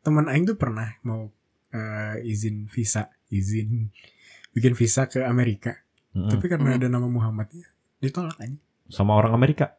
Teman 0.00 0.26
Aing 0.26 0.44
tuh 0.44 0.56
pernah 0.56 0.88
mau 1.00 1.28
eh, 1.70 2.16
izin 2.24 2.66
visa, 2.66 3.10
izin 3.28 3.90
bikin 4.50 4.72
visa 4.72 5.04
ke 5.04 5.20
Amerika, 5.20 5.74
Hmm, 6.10 6.30
tapi 6.30 6.46
karena 6.46 6.70
Hmm. 6.70 6.78
ada 6.78 6.86
nama 6.88 7.04
Muhammadnya 7.04 7.66
ditolak 7.98 8.38
aja. 8.38 8.54
sama 8.86 9.14
orang 9.14 9.32
Amerika 9.32 9.74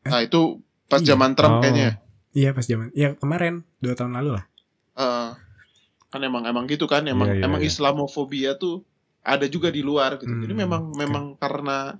nah 0.00 0.20
itu 0.20 0.62
pas 0.86 1.02
Iya. 1.02 1.12
zaman 1.12 1.34
Trump 1.34 1.58
Oh. 1.58 1.60
kayaknya 1.60 1.98
Iya 2.30 2.52
pas 2.52 2.62
zaman, 2.62 2.92
ya 2.92 3.12
kemarin 3.12 3.64
dua 3.76 3.92
tahun 3.92 4.14
lalu 4.14 4.38
lah. 4.38 4.44
Eh, 4.94 5.30
kan 6.06 6.20
emang 6.20 6.44
emang 6.44 6.64
gitu 6.64 6.84
kan 6.84 7.02
emang 7.02 7.26
Iya, 7.28 7.36
iya, 7.36 7.44
emang 7.44 7.58
iya. 7.58 7.66
Islamofobia 7.66 8.54
tuh 8.54 8.86
ada 9.26 9.50
juga 9.50 9.74
di 9.74 9.82
luar 9.82 10.22
gitu 10.22 10.30
jadi 10.30 10.54
Hmm, 10.54 10.62
memang 10.62 10.82
oke. 10.94 10.98
memang 11.02 11.24
karena 11.36 11.98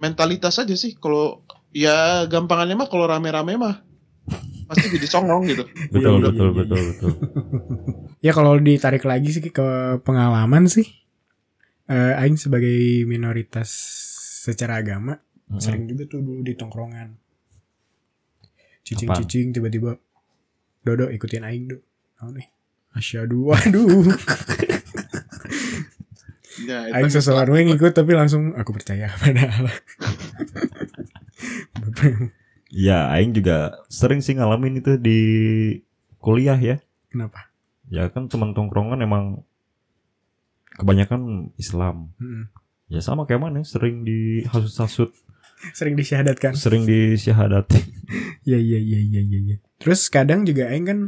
mentalitas 0.00 0.56
aja 0.56 0.72
sih 0.72 0.96
kalau 0.96 1.44
ya 1.70 2.24
gampangannya 2.24 2.74
mah 2.80 2.88
kalau 2.88 3.04
rame-rame 3.04 3.60
mah 3.60 3.76
pasti 4.64 4.88
jadi 4.88 5.04
songong 5.04 5.44
gitu 5.52 5.64
betul 5.92 6.16
Iya, 6.20 6.24
betul 6.32 6.48
iya, 6.48 6.56
betul 6.56 6.80
iya. 6.80 6.88
betul 6.90 7.10
Ya 8.26 8.32
kalau 8.34 8.58
ditarik 8.58 9.06
lagi 9.06 9.30
sih 9.30 9.46
ke 9.46 9.62
pengalaman 10.02 10.66
sih, 10.66 10.82
eh, 11.86 12.18
Aing 12.18 12.34
sebagai 12.34 13.06
minoritas 13.06 13.70
secara 14.42 14.82
agama 14.82 15.22
Hmm, 15.46 15.62
sering 15.62 15.86
juga 15.86 16.04
tuh 16.04 16.20
dulu 16.20 16.42
di 16.42 16.52
tongkrongan. 16.52 17.14
Cicing-cicing 18.84 19.56
tiba-tiba 19.56 19.96
Dodo 20.82 21.08
ikutin 21.08 21.40
Aing 21.40 21.64
do. 21.68 21.78
Oh 22.20 22.28
nih. 22.28 22.44
Asyadu 22.92 23.48
waduh. 23.48 24.12
ya, 26.68 26.92
Aing 26.92 27.06
itu 27.06 27.16
seseorang 27.16 27.48
Islam. 27.48 27.58
yang 27.58 27.68
ngikut 27.72 27.92
tapi 27.94 28.12
langsung 28.12 28.42
aku 28.52 28.70
percaya 28.70 29.08
padahal. 29.22 29.66
ya 32.68 33.08
Aing 33.10 33.32
juga 33.32 33.56
sering 33.88 34.20
sih 34.20 34.34
ngalamin 34.34 34.78
itu 34.78 34.96
di 34.96 35.20
kuliah 36.18 36.56
ya 36.56 36.76
Kenapa? 37.08 37.48
ya 37.88 38.06
kan 38.06 38.28
teman 38.28 38.52
tongkrongan 38.52 39.00
emang 39.00 39.40
kebanyakan 40.74 41.50
Islam 41.56 42.12
Mm-mm. 42.16 42.52
ya 42.86 43.00
sama 43.00 43.24
kayak 43.24 43.42
mana 43.42 43.60
sering 43.62 44.04
dihasut-hasut 44.04 45.10
Sering 45.74 45.98
disyahadatkan. 45.98 46.54
sering 46.54 46.86
disyahadati 46.86 47.82
Iya 48.46 48.56
iya 48.56 48.78
iya 48.78 48.98
iya 49.02 49.20
iya. 49.20 49.38
iya. 49.42 49.56
Terus 49.76 50.06
kadang 50.06 50.46
juga 50.46 50.70
Aing 50.70 50.86
kan 50.86 50.98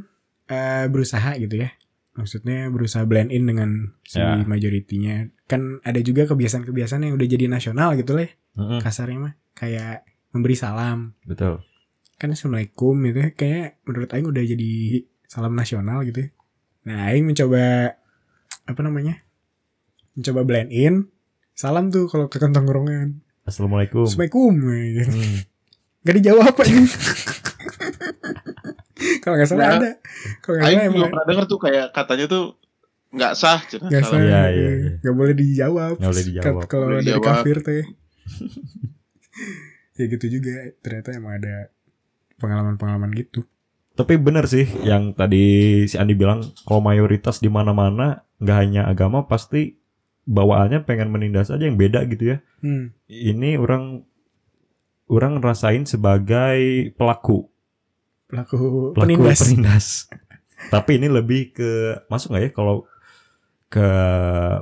eh, 0.47 0.85
berusaha 0.85 1.39
gitu 1.39 1.57
ya. 1.57 1.71
Maksudnya 2.11 2.67
berusaha 2.69 3.05
blend 3.05 3.31
in 3.31 3.45
dengan 3.45 3.95
si 4.03 4.19
Ya. 4.19 4.35
majoritinya. 4.37 5.31
Kan 5.47 5.79
ada 5.81 5.99
juga 5.99 6.27
kebiasaan-kebiasaan 6.27 7.03
yang 7.03 7.15
udah 7.15 7.29
jadi 7.29 7.47
nasional 7.47 7.95
gitu 7.95 8.13
lah. 8.13 8.27
ya, 8.27 8.33
Mm-mm, 8.57 8.81
Kasarnya 8.81 9.19
mah 9.21 9.35
kayak 9.53 10.03
memberi 10.31 10.55
salam. 10.55 11.15
betul 11.23 11.63
Kan 12.17 12.31
assalamualaikum 12.31 12.95
gitu 13.05 13.19
ya. 13.19 13.31
Kayak 13.33 13.81
menurut 13.83 14.11
Aing 14.11 14.27
udah 14.27 14.43
jadi 14.43 14.73
salam 15.25 15.55
nasional 15.55 16.03
gitu 16.03 16.27
ya. 16.27 16.29
Nah, 16.83 17.09
Aing 17.09 17.25
mencoba 17.25 17.95
apa 18.65 18.81
namanya? 18.81 19.23
Mencoba 20.13 20.43
blend 20.43 20.71
in. 20.71 21.09
Salam 21.55 21.89
tuh 21.89 22.07
kalau 22.07 22.27
ke 22.27 22.37
kantong 22.37 22.67
tongkrongan. 22.67 23.23
Assalamualaikum. 23.45 24.05
Assalamualaikum. 24.05 24.53
gitu. 24.93 25.09
Hmm. 25.09 25.39
Gak 26.03 26.15
dijawab 26.17 26.45
apa 26.51 26.63
ini. 26.67 26.85
kalau 29.31 29.39
nggak 29.39 29.47
salah 29.49 29.63
Nah, 29.63 29.79
ada. 29.79 29.91
Kalau 30.41 30.55
nggak 30.59 30.67
salah 30.69 30.85
emang 30.85 31.09
pernah 31.09 31.27
denger 31.27 31.45
tuh 31.47 31.59
kayak 31.59 31.87
katanya 31.95 32.27
tuh 32.27 32.45
nggak 33.11 33.33
sah, 33.35 33.59
cina. 33.65 33.87
nggak 33.87 34.03
Salah. 34.03 34.19
salah. 34.19 34.27
Iya, 34.27 34.43
iya, 34.51 34.71
iya. 34.77 34.91
Nggak 34.99 35.15
boleh 35.15 35.35
dijawab. 35.35 35.95
Nggak 35.99 36.11
boleh 36.11 36.27
dijawab. 36.27 36.63
Kalau 36.67 36.87
dari 36.89 37.03
dijawab. 37.07 37.25
kafir 37.27 37.57
teh. 37.63 37.85
ya 39.99 40.05
gitu 40.07 40.27
juga. 40.29 40.51
Ternyata 40.81 41.09
emang 41.15 41.33
ada 41.39 41.55
pengalaman-pengalaman 42.39 43.11
gitu. 43.15 43.45
Tapi 43.95 44.17
bener 44.17 44.47
sih 44.47 44.65
yang 44.81 45.13
tadi 45.13 45.43
si 45.85 45.99
Andi 45.99 46.15
bilang 46.17 46.41
kalau 46.65 46.81
mayoritas 46.81 47.39
di 47.39 47.51
mana-mana 47.53 48.25
nggak 48.41 48.59
hanya 48.59 48.83
agama 48.89 49.29
pasti 49.29 49.77
bawaannya 50.25 50.87
pengen 50.87 51.11
menindas 51.11 51.51
aja 51.51 51.67
yang 51.67 51.77
beda 51.77 52.07
gitu 52.09 52.33
ya. 52.33 52.37
Hmm. 52.65 52.95
Ini 53.11 53.61
orang 53.61 54.07
orang 55.11 55.43
rasain 55.43 55.85
sebagai 55.85 56.95
pelaku 56.95 57.50
Pelaku, 58.31 58.57
pelaku 58.91 59.01
penindas. 59.01 59.39
penindas. 59.41 59.87
Tapi 60.75 60.97
ini 60.97 61.09
lebih 61.09 61.53
ke 61.53 61.71
masuk 62.07 62.31
nggak 62.31 62.43
ya 62.43 62.51
kalau 62.51 62.87
ke 63.67 63.89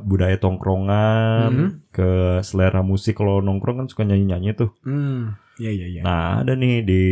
budaya 0.02 0.36
tongkrongan, 0.36 1.48
Mhm. 1.48 1.68
ke 1.90 2.10
selera 2.42 2.80
musik 2.80 3.14
kalau 3.14 3.40
nongkrong 3.40 3.76
kan 3.78 3.86
suka 3.86 4.02
nyanyi-nyanyi 4.02 4.52
tuh. 4.54 4.70
Hmm. 4.82 5.32
Iya 5.56 5.70
iya 5.70 5.86
iya. 5.90 6.00
Nah, 6.02 6.40
ada 6.40 6.52
nih 6.52 6.80
di 6.80 7.02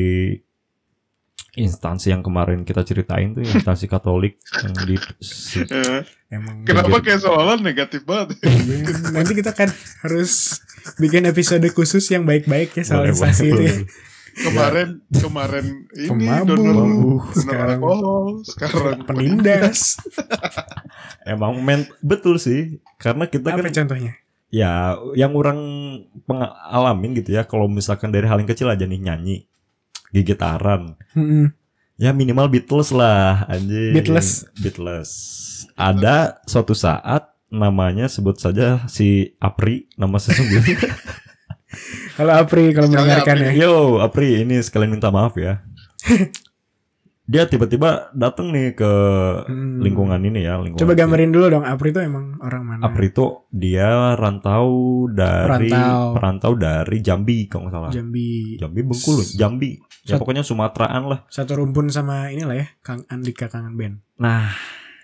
instansi 1.56 2.12
yang 2.12 2.20
kemarin 2.20 2.62
kita 2.62 2.84
ceritain 2.84 3.32
tuh 3.32 3.40
instansi 3.40 3.86
Katolik 3.86 4.36
yang 4.60 4.76
di 4.82 4.94
si- 5.18 5.64
Eh, 5.72 6.04
Emang 6.28 6.62
Kenapa 6.62 7.00
kayak 7.00 7.22
seolah 7.22 7.56
negatif 7.56 8.04
banget? 8.04 8.36
Iya, 8.44 8.92
nanti 9.10 9.32
kita 9.32 9.50
kan 9.50 9.72
harus 10.02 10.60
bikin 10.96 11.24
episode 11.24 11.64
khusus 11.70 12.04
yang 12.06 12.22
baik-baik 12.22 12.74
ya 12.74 12.84
soal 12.84 13.02
Boleh, 13.02 13.12
instansi 13.14 13.44
boleh, 13.46 13.56
itu. 13.56 13.62
ya. 13.62 13.74
Kemarin 14.38 14.88
kemarin 15.10 15.66
ini 15.90 16.08
Pemabuk. 16.08 16.46
donor 16.52 16.74
donor 16.76 17.20
Sekarang 17.32 17.80
alkohol, 17.80 18.24
sekarang 18.42 18.98
Penindas. 19.02 19.96
Emang 21.26 21.58
men 21.58 21.84
betul 22.00 22.36
sih 22.36 22.60
karena 22.96 23.24
kita 23.24 23.50
Apa 23.50 23.62
kan 23.62 23.72
contohnya? 23.74 24.12
ya 24.46 24.94
yang 25.12 25.34
orang 25.34 25.58
pengalamin 26.22 27.12
gitu 27.14 27.34
ya 27.34 27.42
kalau 27.42 27.66
misalkan 27.66 28.08
dari 28.08 28.24
hal 28.24 28.38
yang 28.38 28.46
kecil 28.46 28.70
aja 28.70 28.84
nih 28.84 29.02
nyanyi 29.02 29.36
gigitaran 30.08 30.94
Mm-mm. 31.12 31.50
ya 31.96 32.14
minimal 32.14 32.46
Beatles 32.46 32.94
lah 32.94 33.42
anjing 33.46 33.90
Beatles. 33.90 34.46
Beatles 34.54 35.10
ada 35.74 36.38
suatu 36.44 36.72
saat 36.72 37.26
namanya 37.46 38.06
sebut 38.06 38.38
saja 38.38 38.86
si 38.86 39.34
Apri 39.38 39.90
nama 39.94 40.14
sesungguhnya 40.16 40.78
Kalau 42.14 42.32
Apri 42.32 42.70
kalau 42.70 42.86
mendengarkan 42.86 43.36
ya. 43.40 43.50
yo 43.58 43.72
Apri 43.98 44.40
ini 44.40 44.58
sekalian 44.58 44.92
minta 44.92 45.08
maaf 45.08 45.34
ya 45.34 45.60
dia 47.26 47.42
tiba-tiba 47.42 48.14
datang 48.14 48.48
nih 48.48 48.72
ke 48.72 48.92
Hmm. 49.44 49.82
lingkungan 49.82 50.22
ini 50.22 50.40
ya 50.40 50.56
lingkungan 50.56 50.78
Coba 50.78 50.94
gambarin 50.94 51.28
dulu 51.28 51.50
dong 51.50 51.64
Apri 51.64 51.90
itu 51.90 51.98
emang 51.98 52.38
orang 52.38 52.62
mana? 52.62 52.82
Apri 52.84 53.10
itu 53.10 53.26
dia 53.50 54.14
rantau 54.14 54.70
dari 55.10 55.66
Perantau. 55.66 56.02
perantau 56.12 56.52
dari 56.54 56.98
Jambi 57.00 57.38
kalau 57.44 57.66
nggak 57.66 57.74
salah 57.74 57.90
Jambi. 57.90 58.54
Jambi 58.56 58.80
Bengkulu 58.80 59.22
Jambi 59.32 59.70
ya 60.00 60.14
Sat- 60.14 60.22
pokoknya 60.22 60.40
Sumateraan 60.40 61.02
lah 61.04 61.26
Satu 61.26 61.52
rumpun 61.56 61.90
sama 61.90 62.30
inilah 62.30 62.54
ya, 62.54 62.66
Kang 62.78 63.02
Andika 63.06 63.46
Kangen 63.46 63.74
Band. 63.74 64.06
nah 64.16 64.54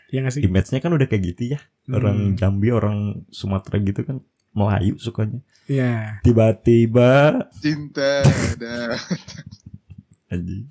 Iya 0.09 0.23
gak 0.23 0.33
sih? 0.33 0.43
image-nya 0.45 0.79
kan 0.79 0.93
udah 0.93 1.07
kayak 1.07 1.23
gitu 1.27 1.57
ya 1.57 1.61
orang 1.89 2.15
Hmm. 2.15 2.37
Jambi 2.37 2.69
orang 2.69 2.99
Sumatera 3.29 3.81
gitu 3.81 4.05
kan 4.05 4.23
Melayu 4.53 4.97
sukanya. 4.97 5.41
Iya. 5.65 6.21
tiba-tiba. 6.21 7.45
Cinta 7.55 8.21
dah. 8.57 8.99
anjing. 10.29 10.69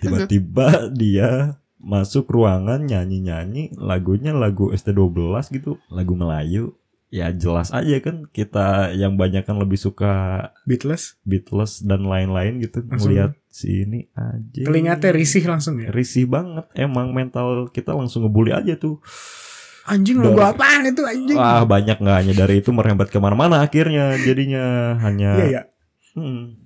Tiba-tiba 0.00 0.90
dia 0.90 1.56
masuk 1.78 2.28
ruangan 2.28 2.80
nyanyi-nyanyi 2.80 3.76
lagunya 3.76 4.32
lagu 4.32 4.72
ST12 4.72 5.12
gitu 5.52 5.76
lagu 5.88 6.12
Melayu. 6.12 6.76
Ya 7.08 7.30
jelas 7.30 7.70
aja 7.70 7.94
kan 8.02 8.26
kita 8.26 8.90
yang 8.90 9.14
banyak 9.14 9.46
kan 9.46 9.54
lebih 9.54 9.78
suka 9.78 10.12
Beatles. 10.66 11.14
Beatles 11.22 11.78
dan 11.80 12.02
lain-lain 12.02 12.58
gitu. 12.58 12.82
Langsung- 12.82 13.06
melihat 13.06 13.32
si 13.46 13.86
ini 13.86 14.10
aja 14.12 14.66
Telingatnya 14.66 15.14
risih 15.14 15.46
langsung 15.46 15.78
ya. 15.78 15.94
risih 15.94 16.26
banget. 16.26 16.66
Emang 16.74 17.14
mental 17.14 17.70
kita 17.70 17.94
langsung 17.94 18.26
ngebully 18.26 18.50
aja 18.50 18.74
tuh 18.74 18.98
Anjing 19.84 20.16
Dari- 20.16 20.26
lagu 20.26 20.40
apaan 20.42 20.82
itu 20.84 21.02
anjing? 21.02 21.36
ah 21.36 21.62
banyak 21.62 21.96
nggak 21.96 22.16
hanya 22.18 22.34
dari 22.34 22.58
itu 22.58 22.70
merembet 22.70 23.08
ke 23.08 23.18
mana-mana 23.18 23.60
akhirnya 23.60 24.16
jadinya 24.18 24.64
hanya 24.98 25.36
Iya 25.36 25.46
ya. 25.46 25.62
Hmm, 26.14 26.56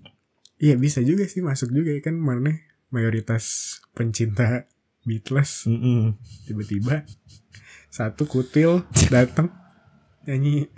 Iya 0.56 0.74
bisa 0.74 1.00
juga 1.00 1.24
sih 1.24 1.38
masuk 1.38 1.70
juga 1.70 1.90
ya 1.90 2.00
kan 2.00 2.14
mana 2.14 2.54
mayoritas 2.88 3.44
pencinta 3.92 4.66
Beatles 5.02 5.64
mm-mm. 5.64 6.14
tiba-tiba 6.44 7.02
satu 7.88 8.24
kutil 8.24 8.84
datang 9.08 9.50
nyanyi 10.22 10.68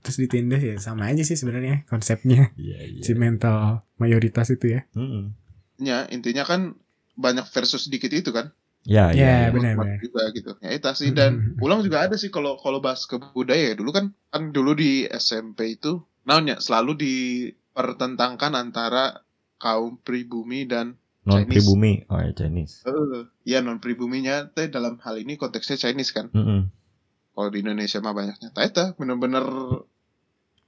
terus 0.00 0.18
ditindas 0.18 0.60
ya 0.60 0.76
sama 0.76 1.08
aja 1.08 1.22
sih 1.22 1.32
sebenarnya 1.32 1.86
konsepnya 1.86 2.52
Iya, 2.54 2.78
iya. 2.90 3.00
si 3.00 3.12
mental 3.12 3.80
mayoritas 3.96 4.50
itu 4.50 4.68
ya 4.70 4.84
Mm-mm. 4.92 5.32
Ya, 5.76 6.06
intinya 6.06 6.42
kan 6.42 6.76
banyak 7.14 7.46
versus 7.48 7.84
sedikit 7.84 8.10
itu 8.10 8.30
kan. 8.30 8.54
Ya, 8.84 9.08
Ya, 9.10 9.16
ya, 9.16 9.32
ya. 9.48 9.48
benar. 9.48 9.72
Nikmat 9.80 9.88
juga 10.04 10.22
gitu. 10.36 10.50
Ya 10.60 10.70
itu 10.76 10.88
sih 11.00 11.10
dan 11.16 11.32
ulang 11.64 11.80
juga 11.80 12.04
ada 12.04 12.16
sih 12.20 12.28
kalau 12.28 12.60
kalau 12.60 12.84
bahas 12.84 13.08
ke 13.08 13.16
budaya 13.32 13.72
ya 13.72 13.74
dulu 13.80 13.90
kan 13.96 14.12
kan 14.28 14.52
dulu 14.52 14.76
di 14.76 15.08
SMP 15.08 15.80
itu 15.80 16.04
naonnya 16.28 16.60
selalu 16.60 16.92
dipertentangkan 17.00 18.52
antara 18.52 19.24
kaum 19.56 19.96
pribumi 20.04 20.68
dan 20.68 21.00
non 21.24 21.48
pribumi. 21.48 22.04
Oh 22.12 22.20
ya 22.20 22.36
Chinese. 22.36 22.84
eh 22.84 23.24
ya 23.48 23.64
non 23.64 23.80
pribuminya 23.80 24.52
teh 24.52 24.68
dalam 24.68 25.00
hal 25.00 25.16
ini 25.16 25.40
konteksnya 25.40 25.80
Chinese 25.80 26.12
kan. 26.12 26.28
Mm-mm. 26.36 26.68
Kalau 27.34 27.48
di 27.48 27.64
Indonesia 27.64 27.98
mah 28.04 28.12
banyaknya. 28.12 28.52
Tah 28.52 28.62
eta 28.68 28.84
bener-bener 29.00 29.42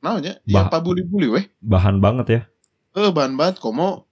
naonnya 0.00 0.40
Bah- 0.48 0.68
ya 0.68 0.72
pabuli-buli 0.72 1.28
weh. 1.28 1.44
Bahan 1.60 2.00
banget 2.00 2.26
ya. 2.32 2.40
Eh 2.96 3.12
bahan 3.12 3.36
banget 3.36 3.60
komo 3.60 4.08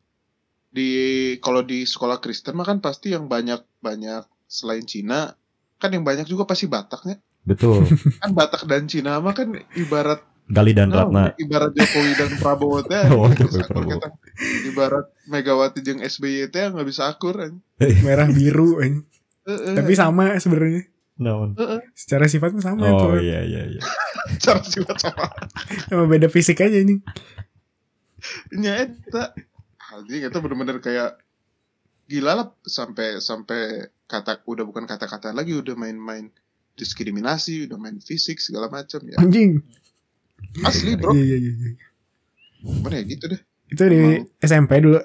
di 0.74 0.90
kalau 1.38 1.62
di 1.62 1.86
sekolah 1.86 2.18
Kristen 2.18 2.52
mah 2.52 2.66
kan 2.66 2.78
pasti 2.78 3.08
yang 3.08 3.24
banyak 3.24 3.62
banyak 3.78 4.26
selain 4.44 4.82
Cina 4.82 5.30
kan 5.76 5.88
yang 5.88 6.02
banyak 6.02 6.26
juga 6.26 6.44
pasti 6.44 6.66
Bataknya 6.66 7.22
Betul. 7.40 7.86
kan 8.20 8.30
Batak 8.32 8.64
dan 8.64 8.84
Cina 8.84 9.18
mah 9.18 9.32
kan 9.32 9.48
ibarat 9.72 10.18
Gali 10.44 10.72
dan 10.72 10.90
Nah, 10.90 11.08
Ratna. 11.08 11.24
ibarat 11.36 11.72
Jokowi 11.72 12.12
dan 12.14 12.30
Prabowo 12.42 12.82
teh 12.82 13.00
Oh, 13.08 13.24
nggak 13.24 13.38
Jokowi 13.38 13.48
bisa 13.54 13.64
akur 13.64 13.74
Prabowo. 13.86 14.08
ibarat 14.66 15.06
Megawati 15.24 15.80
jeung 15.80 16.00
SBY 16.00 16.48
teh 16.48 16.64
nggak 16.66 16.84
bisa 16.84 17.06
akur 17.06 17.38
anjing. 17.38 17.62
merah 18.04 18.26
biru. 18.26 18.76
Eh, 18.80 18.92
eh, 19.46 19.74
tapi 19.74 19.92
sama 19.94 20.36
sebenarnya 20.36 20.84
Naon? 21.14 21.54
eh, 21.54 21.78
eh. 21.78 21.80
secara 21.94 22.26
sifatnya 22.26 22.58
sama 22.60 22.84
Oh 22.84 23.14
itu 23.14 23.24
iya 23.24 23.40
iya 23.40 23.62
iya. 23.68 23.82
cara 24.36 24.58
sifat 24.60 24.98
sama 24.98 25.30
sama 25.84 26.04
beda 26.04 26.26
fisik 26.26 26.58
aja 26.58 26.74
nih 26.76 26.98
nya 28.52 28.82
eta 28.82 29.36
anjing 29.92 30.22
itu 30.24 30.38
bener-bener 30.40 30.78
kayak 30.80 31.20
gila 32.08 32.32
lah 32.36 32.46
sampai 32.64 33.20
sampai 33.20 33.88
kata 34.04 34.44
udah 34.44 34.64
bukan 34.68 34.84
kata-kata 34.84 35.32
lagi 35.32 35.56
udah 35.56 35.72
main-main 35.76 36.28
diskriminasi 36.76 37.68
udah 37.68 37.78
main 37.80 38.00
fisik 38.00 38.40
segala 38.40 38.68
macam 38.68 39.00
ya. 39.08 39.16
Anjing. 39.20 39.60
Asli 40.64 40.96
bro. 40.96 41.12
Iya 41.16 41.36
iya 41.36 41.52
iya 41.52 41.72
mana 42.64 42.96
ya 43.00 43.04
gitu 43.04 43.24
deh. 43.28 43.40
Itu 43.68 43.82
di 43.88 44.00
SMP 44.40 44.80
dulu. 44.80 45.00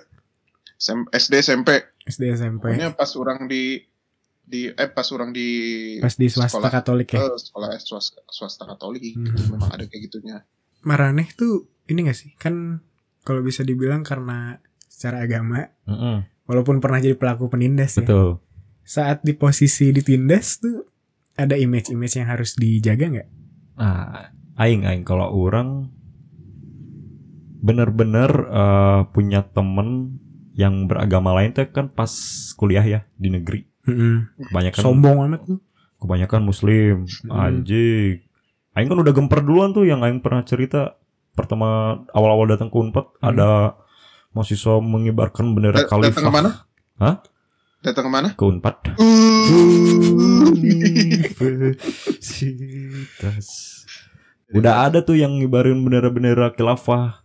Sem- 0.80 1.12
SD 1.12 1.44
SMP 1.44 1.70
SD 2.08 2.32
SMP 2.32 2.72
pokoknya 2.72 2.96
pas 2.96 3.12
orang 3.20 3.52
di 3.52 3.84
di 4.50 4.72
eh 4.72 4.90
pas 4.90 5.06
orang 5.12 5.30
di 5.36 5.48
pas 6.02 6.16
di 6.16 6.26
swasta 6.32 6.58
sekolah, 6.58 6.72
Katolik 6.72 7.10
ya? 7.14 7.20
Eh, 7.22 7.38
sekolah 7.38 7.70
swasta, 7.78 8.24
swasta 8.32 8.64
Katolik 8.66 9.04
gitu. 9.04 9.28
Hmm. 9.28 9.60
memang 9.60 9.70
ada 9.76 9.86
kayak 9.86 10.10
gitunya. 10.10 10.42
Maraneh 10.88 11.28
tuh 11.36 11.68
ini 11.92 12.08
gak 12.08 12.18
sih? 12.18 12.32
Kan 12.40 12.80
kalau 13.28 13.44
bisa 13.44 13.62
dibilang 13.68 14.02
karena 14.02 14.58
secara 15.00 15.24
agama 15.24 15.72
Mm-mm. 15.88 16.28
walaupun 16.44 16.84
pernah 16.84 17.00
jadi 17.00 17.16
pelaku 17.16 17.48
penindas 17.48 17.96
ya 17.96 18.04
Betul. 18.04 18.44
saat 18.84 19.24
di 19.24 19.32
posisi 19.32 19.96
ditindas 19.96 20.60
tuh 20.60 20.84
ada 21.40 21.56
image-image 21.56 22.20
yang 22.20 22.28
harus 22.28 22.60
dijaga 22.60 23.08
nggak 23.08 23.30
Nah, 23.80 24.28
aing 24.60 24.84
aing 24.84 25.08
kalau 25.08 25.32
orang 25.32 25.88
bener-bener 27.60 28.28
eh, 28.52 29.02
punya 29.12 29.48
temen 29.48 30.20
yang 30.52 30.84
beragama 30.84 31.32
lain 31.32 31.56
tuh 31.56 31.64
kan 31.72 31.88
pas 31.88 32.12
kuliah 32.60 32.84
ya 32.84 33.00
di 33.16 33.32
negeri. 33.32 33.64
Kebanyakan 33.88 34.84
sombong 34.84 35.24
amat 35.32 35.42
tuh 35.48 35.60
kebanyakan 35.98 36.42
muslim 36.44 37.08
Hmm. 37.24 37.32
anjing 37.34 38.22
aing 38.72 38.88
kan 38.88 39.00
udah 39.00 39.12
gemper 39.12 39.42
duluan 39.42 39.72
tuh 39.72 39.84
yang 39.84 40.00
aing 40.00 40.20
pernah 40.20 40.44
cerita 40.44 40.96
pertama 41.34 42.00
awal-awal 42.12 42.48
datang 42.48 42.68
ke 42.68 42.76
Unpad 42.76 43.06
Hmm. 43.18 43.30
ada 43.34 43.50
mahasiswa 44.32 44.78
mengibarkan 44.80 45.54
bendera 45.54 45.84
Da- 45.84 45.90
datang 45.90 46.02
khalifah 46.02 46.22
ke 46.22 46.32
mana 46.32 46.50
Hah? 47.00 47.16
Datang 47.80 48.04
ke 48.06 48.12
mana? 48.12 48.30
ke 48.36 48.44
Unpad. 48.44 48.76
Universitas. 52.10 53.46
Udah 54.50 54.90
ada 54.90 55.00
tuh 55.00 55.16
yang 55.16 55.38
ngibarin 55.38 55.80
bendera-bendera 55.80 56.52
khilafah. 56.52 57.22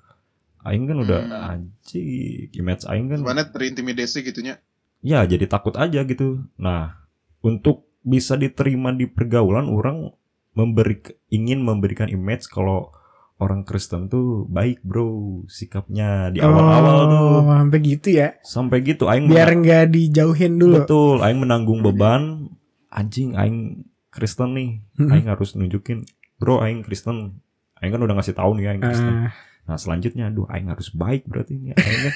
Aing 0.63 0.87
kan 0.87 0.97
udah 0.97 1.21
Hmm. 1.21 1.51
anjing, 1.51 2.49
image 2.55 2.85
aing 2.87 3.11
kan. 3.11 3.19
Gimana 3.21 3.45
terintimidasi 3.45 4.23
gitunya? 4.23 4.63
Ya, 5.03 5.21
jadi 5.25 5.45
takut 5.45 5.75
aja 5.75 6.01
gitu. 6.01 6.41
Nah, 6.57 6.97
untuk 7.41 7.85
bisa 8.01 8.33
diterima 8.35 8.89
di 8.91 9.05
pergaulan 9.05 9.67
orang 9.67 10.13
memberi 10.55 11.03
ingin 11.29 11.61
memberikan 11.61 12.09
image 12.09 12.47
kalau 12.47 12.95
orang 13.43 13.67
Kristen 13.67 14.07
tuh 14.07 14.47
baik, 14.47 14.81
Bro, 14.87 15.43
sikapnya 15.51 16.31
di 16.31 16.39
awal-awal 16.39 16.99
tuh. 17.11 17.19
Oh, 17.43 17.51
sampai 17.51 17.79
gitu 17.83 18.09
ya. 18.15 18.29
Sampai 18.47 18.79
gitu 18.87 19.11
aing 19.11 19.27
Biar 19.27 19.51
nggak 19.51 19.91
dijauhin 19.91 20.57
dulu. 20.57 20.83
betul, 20.83 21.17
aing 21.21 21.43
menanggung 21.43 21.83
beban 21.83 22.47
anjing 22.89 23.35
aing 23.35 23.83
Kristen 24.15 24.55
nih. 24.55 24.71
Mm-mm. 24.95 25.11
Aing 25.11 25.27
harus 25.27 25.59
nunjukin, 25.59 26.07
"Bro, 26.39 26.63
aing 26.63 26.87
Kristen." 26.87 27.43
Aing 27.83 27.91
kan 27.91 28.01
udah 28.01 28.15
ngasih 28.15 28.39
tahu 28.39 28.55
nih 28.55 28.71
aing 28.71 28.83
Kristen. 28.83 29.15
Ah, 29.29 29.33
Nah, 29.65 29.81
selanjutnya 29.81 30.29
aduh 30.29 30.45
aing 30.53 30.69
harus 30.69 30.93
baik 30.93 31.25
berarti 31.25 31.57
ini 31.57 31.73
aing 31.75 32.03
kan 32.05 32.15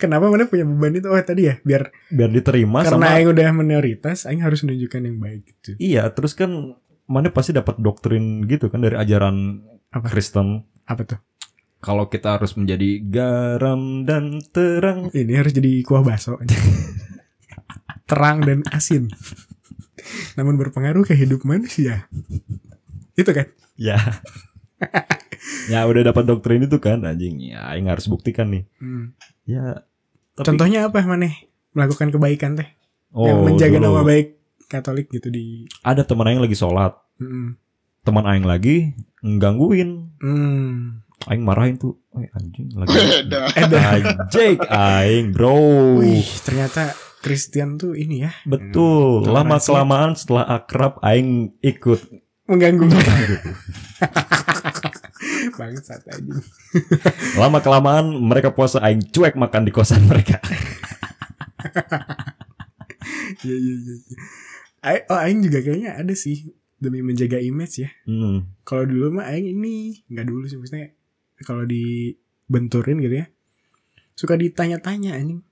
kenapa 0.00 0.32
mana 0.32 0.48
punya 0.48 0.64
beban 0.64 0.96
itu? 0.96 1.06
Oh 1.12 1.20
tadi 1.20 1.44
ya, 1.46 1.60
biar 1.60 1.92
biar 2.08 2.30
diterima 2.32 2.82
karena 2.82 2.96
sama 2.96 3.12
Aing 3.14 3.28
udah 3.30 3.52
minoritas, 3.52 4.24
Aing 4.24 4.40
harus 4.40 4.64
menunjukkan 4.64 5.00
yang 5.04 5.16
baik 5.20 5.42
gitu. 5.44 5.70
Iya, 5.76 6.08
terus 6.10 6.32
kan 6.32 6.74
mana 7.06 7.28
pasti 7.30 7.52
dapat 7.54 7.78
doktrin 7.78 8.48
gitu 8.48 8.66
kan 8.72 8.80
dari 8.82 8.96
ajaran 8.98 9.62
Apa? 9.96 10.12
Kristen. 10.12 10.68
Apa 10.84 11.02
tuh? 11.08 11.20
Kalau 11.80 12.12
kita 12.12 12.36
harus 12.36 12.52
menjadi 12.52 13.00
garam 13.00 14.04
dan 14.04 14.44
terang. 14.52 15.08
Ini 15.08 15.32
harus 15.40 15.56
jadi 15.56 15.80
kuah 15.80 16.04
bakso. 16.04 16.36
Terang 18.10 18.44
dan 18.44 18.62
asin. 18.70 19.10
Namun 20.38 20.60
berpengaruh 20.60 21.02
ke 21.02 21.16
hidup 21.16 21.42
manusia. 21.42 22.06
Itu 23.18 23.32
kan? 23.32 23.48
Ya. 23.74 23.98
ya 25.72 25.82
udah 25.88 26.12
dapat 26.12 26.22
doktrin 26.28 26.62
itu 26.68 26.78
kan 26.78 27.02
anjing. 27.02 27.40
Ya, 27.42 27.66
aing 27.72 27.90
harus 27.90 28.06
buktikan 28.06 28.52
nih. 28.52 28.64
Hmm. 28.78 29.16
Ya. 29.42 29.82
Tapi, 30.38 30.46
Contohnya 30.46 30.86
apa 30.86 31.02
maneh? 31.02 31.50
Melakukan 31.74 32.14
kebaikan 32.14 32.54
teh. 32.54 32.68
oh, 33.16 33.26
yang 33.26 33.42
menjaga 33.42 33.80
dulu 33.80 33.84
nama 33.88 34.02
baik 34.04 34.36
Katolik 34.66 35.06
gitu 35.14 35.30
di 35.30 35.62
Ada 35.86 36.02
teman 36.02 36.26
aing 36.26 36.42
lagi 36.42 36.58
sholat. 36.58 36.94
Hmm. 37.22 37.54
Teman 38.06 38.22
aing 38.24 38.46
lagi 38.46 38.94
nggangguin. 39.20 39.90
Hmm. 40.22 41.02
Aing 41.26 41.42
marahin 41.42 41.74
tuh. 41.74 41.98
Eh 42.14 42.30
anjing 42.30 42.70
lagi. 42.72 42.94
Anjing 43.58 44.56
aing, 44.62 45.26
bro. 45.34 45.58
Wih, 45.98 46.22
ternyata 46.40 46.94
Kristen 47.18 47.74
tuh 47.74 47.98
ini 47.98 48.22
ya 48.22 48.30
Betul. 48.46 49.26
Hmm, 49.26 49.34
Lama 49.34 49.58
kelamaan 49.58 50.14
setelah 50.14 50.46
akrab 50.46 51.02
aing 51.02 51.58
ikut 51.58 51.98
mengganggu. 52.46 52.86
Bangsat 55.58 56.06
aja. 56.06 56.34
Lama 57.34 57.58
kelamaan 57.58 58.14
mereka 58.22 58.54
puasa 58.54 58.78
aing 58.78 59.02
cuek 59.10 59.34
makan 59.34 59.66
di 59.66 59.72
kosan 59.74 60.06
mereka. 60.06 60.38
Iya 63.36 63.52
iya 63.52 63.74
iya. 63.76 63.94
Ai- 64.82 65.04
Oh, 65.06 65.18
aing 65.18 65.44
juga 65.44 65.60
kayaknya 65.60 65.94
ada 65.94 66.14
sih 66.16 66.50
demi 66.86 67.02
menjaga 67.02 67.42
image 67.42 67.82
ya. 67.82 67.90
Hmm. 68.06 68.46
Kalau 68.62 68.86
dulu 68.86 69.18
mah 69.18 69.26
aing 69.34 69.58
ini 69.58 70.06
nggak 70.06 70.26
dulu 70.30 70.46
sih 70.46 70.54
maksudnya 70.54 70.94
kalau 71.42 71.66
dibenturin 71.66 73.02
gitu 73.02 73.20
ya. 73.20 73.26
Suka 74.16 74.32
ditanya-tanya 74.38 75.12
anjing 75.18 75.42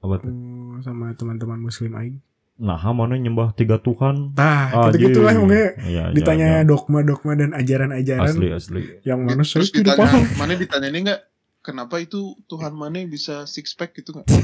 Apa 0.00 0.16
tuh? 0.22 0.32
oh, 0.32 0.80
sama 0.80 1.12
teman-teman 1.12 1.60
muslim 1.60 1.92
aing. 1.92 2.24
Nah, 2.54 2.78
mana 2.94 3.18
nyembah 3.18 3.50
tiga 3.52 3.82
Tuhan? 3.82 4.30
Tah, 4.30 4.70
gitu-gitu 4.94 5.26
lah 5.26 5.34
Anjing. 5.34 5.50
pokoknya 5.50 5.66
Iya, 5.82 5.90
iya, 5.90 6.02
ditanya 6.14 6.48
iya. 6.62 6.64
dogma-dogma 6.64 7.34
dan 7.34 7.50
ajaran-ajaran 7.50 8.30
asli 8.30 8.46
asli. 8.54 8.82
yang 9.02 9.26
mana 9.26 9.42
Terus 9.42 9.74
ditanya, 9.74 9.98
paham. 10.06 10.22
mana 10.38 10.54
ditanya 10.54 10.86
ini 10.94 10.98
enggak? 11.02 11.20
Kenapa 11.66 11.98
itu 11.98 12.38
Tuhan 12.46 12.78
mana 12.78 13.02
bisa 13.10 13.42
six 13.50 13.74
pack 13.74 13.98
gitu 13.98 14.14
nggak? 14.14 14.30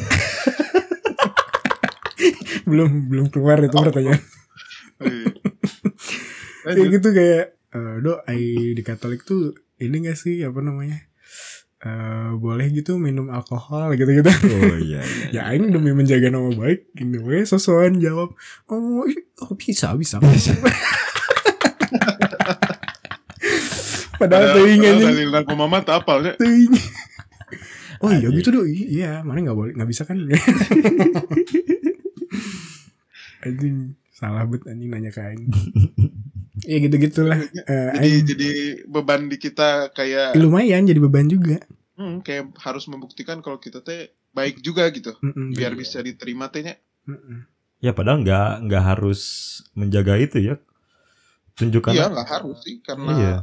belum 2.69 2.91
belum 3.09 3.27
keluar 3.31 3.63
itu 3.63 3.77
pertanyaan. 3.79 4.21
Kayak 6.63 6.89
gitu 6.95 7.09
kayak 7.11 7.45
eh 7.71 7.95
do 7.99 8.19
ai 8.25 8.43
di 8.75 8.83
Katolik 8.83 9.23
tuh 9.23 9.53
ini 9.77 10.03
gak 10.03 10.17
sih 10.17 10.43
apa 10.43 10.61
namanya? 10.61 11.01
eh 11.81 12.31
boleh 12.37 12.69
gitu 12.71 13.01
minum 13.01 13.33
alkohol 13.33 13.97
gitu-gitu. 13.97 14.29
Oh 14.29 14.77
iya 14.77 15.01
iya. 15.01 15.29
ya 15.37 15.49
aing 15.49 15.73
demi 15.73 15.97
menjaga 15.97 16.29
nama 16.29 16.53
baik 16.53 16.93
ini 16.95 17.17
we 17.17 17.41
sosokan 17.43 17.97
jawab 17.97 18.37
oh, 18.69 19.09
i- 19.09 19.25
oh 19.41 19.57
bisa 19.57 19.97
bisa 19.97 20.21
bisa. 20.25 20.53
Padahal 24.21 24.53
teuing 24.53 24.85
Padahal 24.85 24.93
anjing. 25.01 25.09
dalil 25.09 25.29
narkoba 25.33 25.81
tak. 25.81 26.05
Teuing. 26.37 26.73
Oh 28.01 28.13
iya 28.13 28.29
gitu 28.29 28.49
dong. 28.51 28.69
Iya, 28.69 29.25
mana 29.25 29.41
nggak 29.41 29.57
boleh, 29.57 29.73
nggak 29.73 29.89
bisa 29.89 30.05
kan? 30.05 30.21
anjing 33.41 33.97
salah 34.13 34.45
bet 34.45 34.69
anjing 34.69 34.93
nanya 34.93 35.09
ke 35.09 35.21
aing. 35.25 35.49
Ya 36.65 36.77
gitu 36.81 36.97
gitulah. 36.97 37.39
Jadi 37.97 38.11
jadi 38.25 38.51
beban 38.89 39.29
di 39.29 39.37
kita 39.37 39.93
kayak 39.93 40.37
lumayan 40.37 40.85
jadi 40.85 41.01
beban 41.01 41.29
juga. 41.29 41.61
hmm, 42.01 42.25
kayak 42.25 42.57
harus 42.65 42.89
membuktikan 42.89 43.45
kalau 43.45 43.61
kita 43.61 43.85
teh 43.85 44.09
baik 44.33 44.65
juga 44.65 44.89
gitu. 44.89 45.13
Mm-mm. 45.21 45.53
Biar 45.53 45.77
bisa 45.77 46.01
diterima 46.01 46.49
tehnya. 46.49 46.81
Mm-mm. 47.05 47.45
Ya 47.81 47.93
padahal 47.93 48.25
nggak 48.25 48.69
nggak 48.69 48.85
harus 48.85 49.21
menjaga 49.77 50.17
itu 50.17 50.41
ya. 50.41 50.55
Tunjukkan. 51.57 51.93
Iya 51.93 52.09
nggak 52.09 52.29
harus 52.29 52.57
sih 52.65 52.81
karena 52.81 53.13
Iya. 53.13 53.37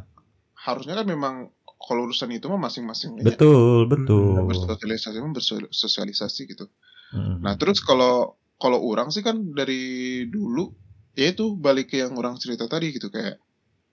harusnya 0.57 0.97
kan 0.97 1.05
memang 1.05 1.33
kalau 1.77 2.09
urusan 2.09 2.33
itu 2.33 2.49
mah 2.49 2.57
masing-masing 2.57 3.21
aja. 3.21 3.29
Betul 3.29 3.85
betul. 3.85 4.41
bersosialisasi 4.49 5.17
mah 5.21 5.33
bersosialisasi 5.37 6.41
gitu. 6.49 6.65
Hmm. 7.13 7.37
Nah 7.45 7.53
terus 7.61 7.77
kalau 7.85 8.41
kalau 8.57 8.81
orang 8.81 9.13
sih 9.13 9.21
kan 9.21 9.53
dari 9.53 10.25
dulu 10.25 10.73
ya 11.17 11.27
itu 11.27 11.57
balik 11.57 11.89
ke 11.89 11.97
yang 11.97 12.13
orang 12.13 12.37
cerita 12.37 12.65
tadi 12.65 12.93
gitu 12.93 13.09
kayak 13.09 13.41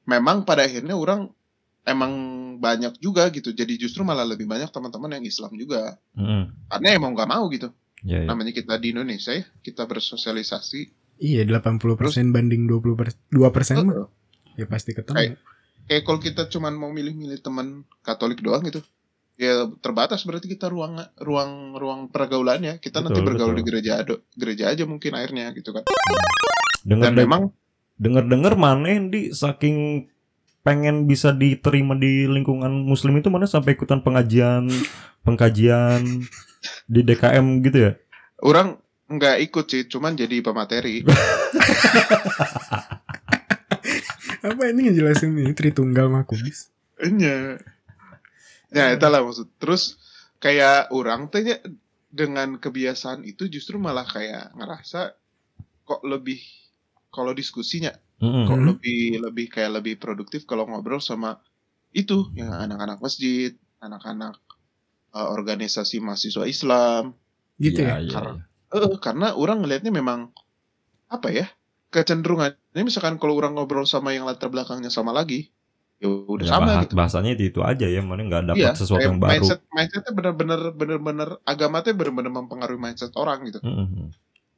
memang 0.05 0.45
pada 0.45 0.63
akhirnya 0.63 0.93
orang 0.93 1.33
emang 1.83 2.13
banyak 2.57 2.97
juga 2.97 3.29
gitu 3.29 3.51
jadi 3.51 3.75
justru 3.75 4.01
malah 4.01 4.23
lebih 4.23 4.45
banyak 4.45 4.69
teman-teman 4.69 5.17
yang 5.17 5.25
Islam 5.25 5.53
juga 5.55 5.97
Hmm. 6.13 6.53
karena 6.69 6.89
emang 6.95 7.13
nggak 7.13 7.27
mau 7.27 7.49
gitu 7.49 7.73
Ya, 8.01 8.21
ya. 8.21 8.29
namanya 8.29 8.53
kita 8.53 8.77
di 8.77 8.93
Indonesia 8.93 9.33
ya 9.33 9.49
kita 9.59 9.89
bersosialisasi 9.89 10.81
Iya 11.17 11.47
80% 11.47 11.81
banding 12.29 12.67
20 12.67 12.93
per, 12.93 13.09
2 13.31 13.49
persen 13.49 13.81
mah 13.83 14.11
ya 14.55 14.67
pasti 14.67 14.93
ketemu. 14.93 15.41
kayak 15.85 16.03
kalau 16.03 16.19
kita 16.19 16.45
cuman 16.47 16.75
mau 16.75 16.91
milih-milih 16.91 17.41
teman 17.41 17.83
Katolik 18.01 18.39
doang 18.39 18.61
gitu 18.63 18.85
ya 19.35 19.67
terbatas 19.79 20.23
berarti 20.23 20.47
kita 20.47 20.69
ruang 20.69 20.95
ruang 21.19 21.75
ruang 21.75 22.01
pergaulannya 22.07 22.77
kita 22.77 23.01
nanti 23.01 23.19
Betul, 23.19 23.29
bergaul 23.31 23.51
betul. 23.51 23.59
di 23.59 23.65
gereja 23.67 23.93
ado 23.99 24.15
gereja 24.33 24.65
aja 24.69 24.85
mungkin 24.85 25.11
akhirnya 25.11 25.49
gitu 25.53 25.73
kan 25.73 25.83
Dengar 26.85 27.11
dan 27.11 27.17
memang 27.17 27.43
dengar 27.97 28.25
dengar 28.29 28.55
mana 28.61 28.93
di 29.09 29.33
saking 29.33 30.09
pengen 30.65 31.05
bisa 31.05 31.33
diterima 31.33 31.97
di 31.97 32.25
lingkungan 32.25 32.73
muslim 32.85 33.21
itu 33.21 33.29
mana 33.29 33.45
sampai 33.45 33.77
ikutan 33.77 34.01
pengajian 34.01 34.65
pengkajian 35.21 36.25
di 36.89 37.01
DKM 37.05 37.61
gitu 37.61 37.79
ya 37.85 37.93
orang 38.41 38.81
nggak 39.13 39.45
ikut 39.45 39.65
sih 39.69 39.85
cuman 39.93 40.17
jadi 40.17 40.41
pemateri 40.41 41.05
Apa 44.45 44.69
ini 44.69 44.93
ngejelasin 44.93 45.33
ini 45.41 45.57
Tritunggal 45.57 46.13
mah 46.13 46.29
kubis? 46.29 46.69
Iya. 47.01 47.57
Ya, 48.69 48.93
itu 48.93 49.07
lah 49.09 49.25
maksud. 49.25 49.49
Terus 49.57 49.97
kayak 50.37 50.93
orang 50.93 51.33
teh 51.33 51.49
nya 51.49 51.57
dengan 52.13 52.61
kebiasaan 52.61 53.25
itu 53.25 53.49
justru 53.49 53.81
malah 53.81 54.05
kayak 54.05 54.53
ngerasa 54.53 55.17
kok 55.89 56.05
lebih 56.05 56.45
kalau 57.15 57.31
diskusinya 57.31 57.95
Mm-mm. 58.19 58.45
kok 58.45 58.59
Hmm. 58.59 58.67
lebih 58.75 59.23
lebih 59.23 59.47
kayak 59.49 59.79
lebih 59.79 59.95
produktif 59.97 60.43
kalau 60.45 60.67
ngobrol 60.67 60.99
sama 60.99 61.39
itu 61.95 62.27
yang 62.35 62.51
anak-anak 62.51 62.99
masjid, 62.99 63.55
anak-anak 63.79 64.35
eh, 65.15 65.29
organisasi 65.31 66.03
mahasiswa 66.03 66.43
Islam. 66.45 67.15
Gitu 67.57 67.87
ya. 67.87 68.03
Iya, 68.03 68.11
iya, 68.11 68.11
Karena- 68.11 68.35
iya. 68.35 68.83
Eh, 68.91 68.99
karena 68.99 69.27
orang 69.33 69.63
ngelihatnya 69.63 69.95
memang 69.95 70.35
apa 71.07 71.31
ya? 71.31 71.47
kecenderungannya 71.95 72.83
misalkan 72.83 73.23
kalau 73.23 73.39
orang 73.39 73.55
ngobrol 73.55 73.87
sama 73.87 74.11
yang 74.11 74.27
latar 74.27 74.51
belakangnya 74.51 74.91
sama 74.91 75.15
lagi, 75.15 75.55
ya 76.03 76.11
udah 76.11 76.43
Ya, 76.43 76.51
sama 76.51 76.67
bahas- 76.67 76.83
gitu. 76.83 76.95
bahasanya 76.99 77.31
itu, 77.39 77.43
itu 77.55 77.61
aja 77.63 77.87
ya 77.87 78.03
mana 78.03 78.27
nggak 78.27 78.51
dapat 78.51 78.59
Iya, 78.59 78.75
sesuatu 78.75 78.99
yang 79.07 79.23
baru 79.23 79.39
Mindset, 79.47 79.63
mindsetnya 79.71 80.11
bener-bener 80.11 80.61
bener-bener 80.75 81.29
agama 81.47 81.87
teh 81.87 81.95
bener-bener 81.95 82.35
mempengaruhi 82.35 82.83
mindset 82.83 83.15
orang 83.15 83.47
gitu. 83.47 83.63
Mm-mm. 83.63 84.11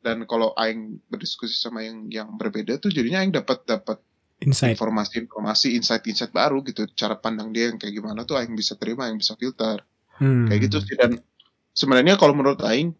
Dan 0.07 0.23
kalau 0.31 0.55
aing 0.55 1.03
berdiskusi 1.11 1.59
sama 1.59 1.83
yang 1.83 2.07
yang 2.07 2.39
berbeda 2.39 2.79
tuh 2.79 2.95
jadinya 2.95 3.27
aing 3.27 3.35
dapat 3.35 3.67
dapat 3.67 3.99
Insight. 4.39 4.79
informasi-informasi, 4.79 5.75
insight-insight 5.75 6.31
baru 6.31 6.63
gitu. 6.63 6.87
Cara 6.95 7.19
pandang 7.19 7.51
dia 7.51 7.75
yang 7.75 7.83
kayak 7.83 7.99
gimana 7.99 8.23
tuh 8.23 8.39
aing 8.39 8.55
bisa 8.55 8.79
terima, 8.79 9.11
aing 9.11 9.19
bisa 9.19 9.35
filter. 9.35 9.83
Hmm. 10.23 10.47
Kayak 10.47 10.71
gitu 10.71 10.79
sih 10.87 10.95
dan 10.95 11.19
sebenarnya 11.75 12.15
kalau 12.15 12.39
menurut 12.39 12.63
aing 12.63 12.95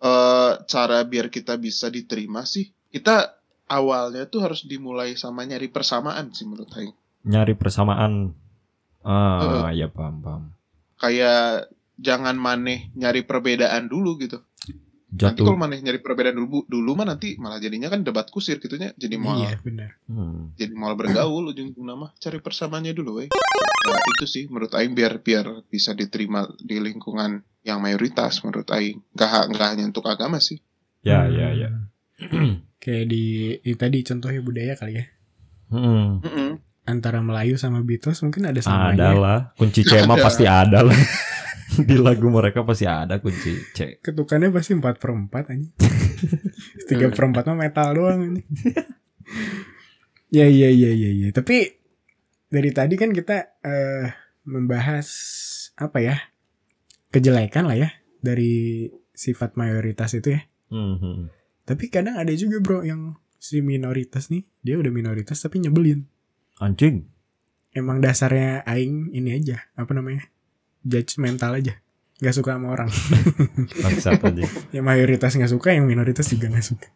eh 0.00 0.52
cara 0.64 1.04
biar 1.04 1.28
kita 1.28 1.60
bisa 1.60 1.92
diterima 1.92 2.48
sih 2.48 2.72
kita 2.88 3.40
awalnya 3.70 4.26
tuh 4.26 4.42
harus 4.42 4.66
dimulai 4.66 5.14
sama 5.14 5.46
nyari 5.46 5.70
persamaan 5.70 6.34
sih 6.34 6.44
menurut 6.44 6.68
Aing. 6.74 6.94
Nyari 7.22 7.54
persamaan. 7.54 8.34
Ah, 9.06 9.70
ya 9.72 9.86
paham 9.88 10.20
paham. 10.20 10.42
Kayak 10.98 11.70
jangan 11.96 12.36
maneh 12.36 12.90
nyari 12.98 13.22
perbedaan 13.24 13.86
dulu 13.86 14.18
gitu. 14.20 14.42
Nanti 15.10 15.42
Jatuh. 15.42 15.42
kalau 15.42 15.58
maneh 15.58 15.82
nyari 15.82 15.98
perbedaan 15.98 16.38
dulu 16.38 16.62
dulu 16.64 16.94
mah 16.94 17.02
nanti 17.04 17.34
malah 17.34 17.58
jadinya 17.58 17.90
kan 17.90 18.00
debat 18.00 18.26
kusir 18.26 18.56
gitunya 18.56 18.94
jadi 18.94 19.18
mau 19.18 19.34
Iya 19.34 19.58
benar. 19.58 19.98
Hmm. 20.06 20.54
jadi 20.54 20.70
mau 20.70 20.94
bergaul 20.94 21.50
ujung 21.50 21.74
nama 21.76 22.14
cari 22.14 22.38
persamaannya 22.38 22.94
dulu 22.94 23.18
we. 23.18 23.26
Nah, 23.26 23.98
itu 24.14 24.24
sih 24.24 24.46
menurut 24.46 24.70
Aing 24.70 24.94
biar 24.94 25.18
biar 25.18 25.66
bisa 25.66 25.92
diterima 25.92 26.46
di 26.56 26.78
lingkungan 26.78 27.42
yang 27.60 27.78
mayoritas 27.78 28.38
menurut 28.40 28.70
Aing 28.70 29.02
nggak 29.10 29.50
nggak 29.50 29.66
hanya 29.68 29.84
untuk 29.84 30.06
agama 30.06 30.38
sih 30.38 30.62
Ya 31.00 31.26
ya 31.26 31.50
ya. 31.50 31.68
Hmm. 32.22 32.62
Kayak 32.82 33.04
di 33.08 33.24
itu 33.58 33.74
tadi 33.74 33.98
contohnya 34.00 34.40
budaya 34.40 34.72
kali 34.72 34.94
ya. 34.94 35.04
Hmm. 35.68 36.22
Antara 36.82 37.18
Melayu 37.20 37.54
sama 37.54 37.82
Beatles 37.82 38.18
mungkin 38.20 38.46
ada 38.46 38.58
samanya. 38.58 38.94
Ada 38.94 39.08
lah. 39.14 39.40
Kunci 39.54 39.82
C 39.82 40.00
mah 40.02 40.16
Ada. 40.16 40.22
pasti 40.22 40.44
ada 40.44 40.80
lah. 40.82 40.96
Di 41.88 41.96
lagu 41.98 42.26
mereka 42.30 42.66
pasti 42.66 42.84
ada 42.86 43.22
kunci 43.22 43.54
C. 43.74 44.02
Ketukannya 44.02 44.50
pasti 44.50 44.74
4 44.74 44.82
per 44.82 45.10
4 45.14 45.52
aja. 45.54 45.68
3 46.88 47.14
per 47.14 47.24
4 47.30 47.46
mah 47.46 47.58
metal 47.58 47.88
doang 47.94 48.20
ini. 48.26 48.42
ya 50.36 50.46
iya 50.46 50.68
iya 50.70 50.90
iya 50.90 51.10
iya. 51.10 51.28
Tapi 51.30 51.70
dari 52.50 52.70
tadi 52.74 52.94
kan 52.98 53.14
kita 53.14 53.62
eh 53.62 54.06
membahas 54.46 55.08
apa 55.78 55.98
ya? 56.02 56.16
Kejelekan 57.10 57.66
lah 57.66 57.78
ya 57.78 57.90
dari 58.22 58.86
sifat 59.14 59.54
mayoritas 59.54 60.14
itu 60.16 60.34
ya. 60.34 60.40
Hmm, 60.70 60.96
hmm. 60.98 61.20
Tapi 61.66 61.84
kadang 61.90 62.18
ada 62.18 62.30
juga 62.34 62.58
bro 62.62 62.82
yang 62.82 63.18
si 63.40 63.64
minoritas 63.64 64.28
nih, 64.28 64.46
dia 64.62 64.76
udah 64.76 64.92
minoritas 64.92 65.40
tapi 65.40 65.60
nyebelin. 65.62 66.06
Anjing. 66.60 67.08
Emang 67.70 68.02
dasarnya 68.02 68.66
aing 68.66 69.14
ini 69.14 69.34
aja, 69.38 69.70
apa 69.78 69.94
namanya? 69.94 70.26
Judgmental 70.82 71.54
aja. 71.54 71.74
Gak 72.16 72.34
suka 72.34 72.52
sama 72.52 72.70
orang. 72.70 72.88
Aja. 73.80 74.44
yang 74.70 74.84
mayoritas 74.84 75.32
nggak 75.32 75.48
suka, 75.48 75.72
yang 75.72 75.84
minoritas 75.84 76.28
juga 76.28 76.48
nggak 76.48 76.66
suka. 76.66 76.88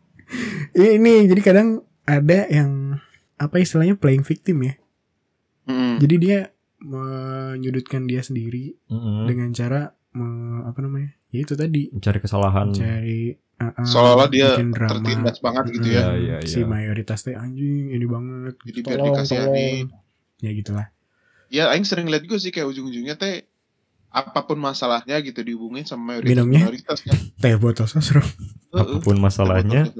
ini 0.74 1.24
jadi 1.24 1.40
kadang 1.40 1.68
ada 2.02 2.44
yang 2.46 3.00
apa 3.34 3.56
istilahnya 3.56 3.94
playing 3.94 4.20
victim 4.22 4.60
ya. 4.62 4.74
Mm-mm. 5.64 5.96
Jadi 5.96 6.14
dia 6.18 6.38
menyudutkan 6.78 8.04
dia 8.04 8.20
sendiri 8.20 8.76
Mm-mm. 8.86 9.24
dengan 9.24 9.48
cara 9.50 9.80
me- 10.10 10.64
apa 10.64 10.78
namanya? 10.78 11.16
Ya 11.28 11.40
itu 11.40 11.54
tadi 11.54 11.88
Mencari 11.88 12.18
kesalahan. 12.18 12.70
mencari 12.70 13.34
uh, 13.56 13.64
uh, 13.66 13.82
seolah-olah 13.82 14.28
dia 14.28 14.54
drama. 14.60 14.92
tertindas 14.92 15.38
banget 15.40 15.64
gitu 15.72 15.86
Iya, 15.88 16.04
ya 16.04 16.14
iya, 16.14 16.36
si 16.42 16.60
mayoritas 16.62 17.22
teh 17.22 17.34
anjing 17.34 17.90
ini 17.90 18.04
banget 18.04 18.54
Jadi 18.62 18.78
biar 18.80 18.92
tolong 18.94 19.06
dikasihanin. 19.10 19.86
tolong 19.88 20.02
ya 20.36 20.50
gitulah 20.52 20.86
ya 21.48 21.64
Aing 21.70 21.82
sering 21.82 22.06
lihat 22.06 22.22
juga 22.22 22.36
sih 22.36 22.50
kayak 22.50 22.68
ujung-ujungnya 22.68 23.14
teh 23.14 23.46
apa 24.14 24.46
pun 24.46 24.56
masalahnya 24.56 25.18
gitu 25.20 25.42
dihubungin 25.42 25.82
sama 25.82 26.14
mayoritas 26.14 26.30
Minumnya? 26.38 26.60
minoritas 26.62 26.98
kan 27.02 27.18
teh 27.42 27.58
botol 27.58 27.84
sosro. 27.84 28.22
Apa 28.70 29.02
pun 29.02 29.18
masalahnya. 29.18 29.90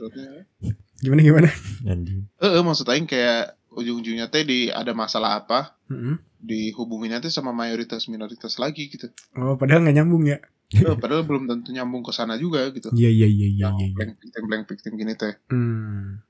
gimana 0.96 1.20
gimana 1.20 1.50
Anjing. 1.84 2.30
Heeh, 2.38 2.62
maksud 2.62 2.86
Aing 2.86 3.04
kayak 3.04 3.58
ujung-ujungnya 3.68 4.30
teh 4.30 4.40
di 4.40 4.70
ada 4.70 4.94
masalah 4.94 5.36
apa 5.36 5.74
Mm-mm. 5.90 6.16
dihubunginnya 6.38 7.18
teh 7.18 7.28
sama 7.28 7.50
mayoritas 7.50 8.06
minoritas 8.06 8.56
lagi 8.56 8.86
gitu 8.86 9.10
oh 9.34 9.58
padahal 9.58 9.82
nggak 9.82 9.98
nyambung 9.98 10.24
ya 10.24 10.38
Eh, 10.72 10.96
padahal 10.96 11.22
belum 11.22 11.44
tentu 11.44 11.70
nyambung 11.70 12.00
ke 12.00 12.10
sana 12.10 12.34
juga 12.34 12.66
gitu 12.70 12.88
iya 12.92 13.06
iya 13.06 13.26
iya 13.26 13.46
iya 13.48 13.62
yang 13.68 13.76
iya 13.76 13.86
iya. 13.90 14.40
blank 14.42 14.64
victim 14.64 14.94
gini 14.94 15.12
teh 15.12 15.34
Hmm. 15.46 16.22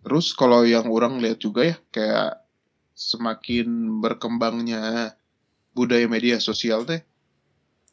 Terus 0.00 0.32
kalau 0.32 0.64
yang 0.64 0.88
orang 0.88 1.20
lihat 1.20 1.36
juga 1.36 1.66
ya 1.66 1.76
kayak 1.90 2.40
semakin 2.94 3.68
berkembangnya 4.00 5.12
budaya 5.78 6.04
media 6.04 6.36
sosial 6.38 6.82
teh 6.82 7.06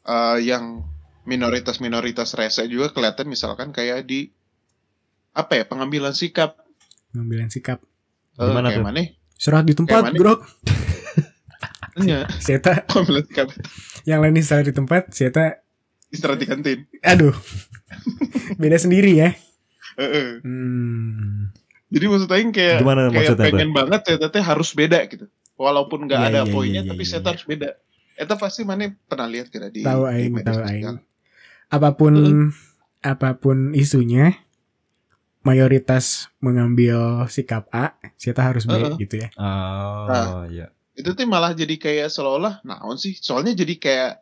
eh, 0.02 0.38
yang 0.42 0.82
minoritas-minoritas 1.22 2.34
rese 2.34 2.66
juga 2.66 2.90
kelihatan 2.90 3.26
misalkan 3.26 3.70
kayak 3.70 4.02
di 4.02 4.34
apa 5.30 5.54
ya 5.54 5.64
pengambilan 5.64 6.10
sikap 6.12 6.58
ngambilin 7.12 7.46
sikap 7.48 7.78
Eh, 8.36 8.44
Gimana 8.44 8.68
kayak 8.68 8.78
tuh? 8.78 8.84
mana? 8.84 9.02
surat 9.32 9.64
di 9.64 9.72
tempat 9.72 10.12
grok 10.12 10.44
Nya, 11.96 12.28
Sieta 12.36 12.84
pengambilan 12.84 13.24
sikap 13.24 13.48
yang 14.04 14.20
lain 14.20 14.36
istirahat 14.36 14.68
di 14.68 14.74
tempat 14.74 15.08
Sieta 15.08 15.56
istirahat 16.06 16.38
di 16.38 16.46
kantin. 16.46 16.78
aduh 17.00 17.32
beda 18.60 18.76
sendiri 18.76 19.16
ya 19.16 19.30
Heeh. 19.96 20.44
hmm. 20.44 21.48
Jadi 21.86 22.04
maksud 22.04 22.28
Aing 22.28 22.50
kayak 22.50 22.82
Gimana 22.82 23.08
kayak 23.08 23.14
maksudnya, 23.16 23.46
pengen 23.48 23.70
banget 23.72 24.00
ya 24.04 24.28
teh 24.28 24.42
harus 24.42 24.74
beda 24.74 24.98
gitu. 25.06 25.30
Walaupun 25.56 26.04
nggak 26.04 26.20
Iya, 26.20 26.28
ada 26.30 26.40
iya, 26.44 26.52
poinnya 26.52 26.82
iya, 26.84 26.90
tapi 26.90 27.02
iya, 27.02 27.10
saya 27.10 27.20
iya. 27.20 27.28
harus 27.32 27.44
beda. 27.44 27.70
Eta 28.16 28.34
pasti 28.36 28.60
mana 28.62 28.88
pernah 29.08 29.28
lihat 29.28 29.48
kira 29.48 29.68
di 29.68 29.84
tahu 29.84 30.04
aing 30.04 30.40
tahu 30.40 30.60
aing 30.64 30.84
apa 31.68 31.88
pun 31.92 32.14
apa 33.00 33.36
pun 33.36 33.72
isunya 33.72 34.32
mayoritas 35.42 36.26
mengambil 36.40 37.22
sikap 37.28 37.68
A 37.70 37.94
Sieta 38.16 38.42
harus 38.42 38.64
B 38.64 38.72
Heeh. 38.74 38.94
gitu 38.98 39.14
ya 39.20 39.28
Oh, 39.36 40.06
Nah. 40.08 40.48
ya. 40.48 40.66
itu 40.96 41.12
tuh 41.12 41.28
malah 41.28 41.52
jadi 41.52 41.76
kayak 41.76 42.08
seolah-olah 42.08 42.64
naon 42.64 42.96
sih 42.96 43.12
soalnya 43.14 43.52
jadi 43.52 43.74
kayak 43.76 44.12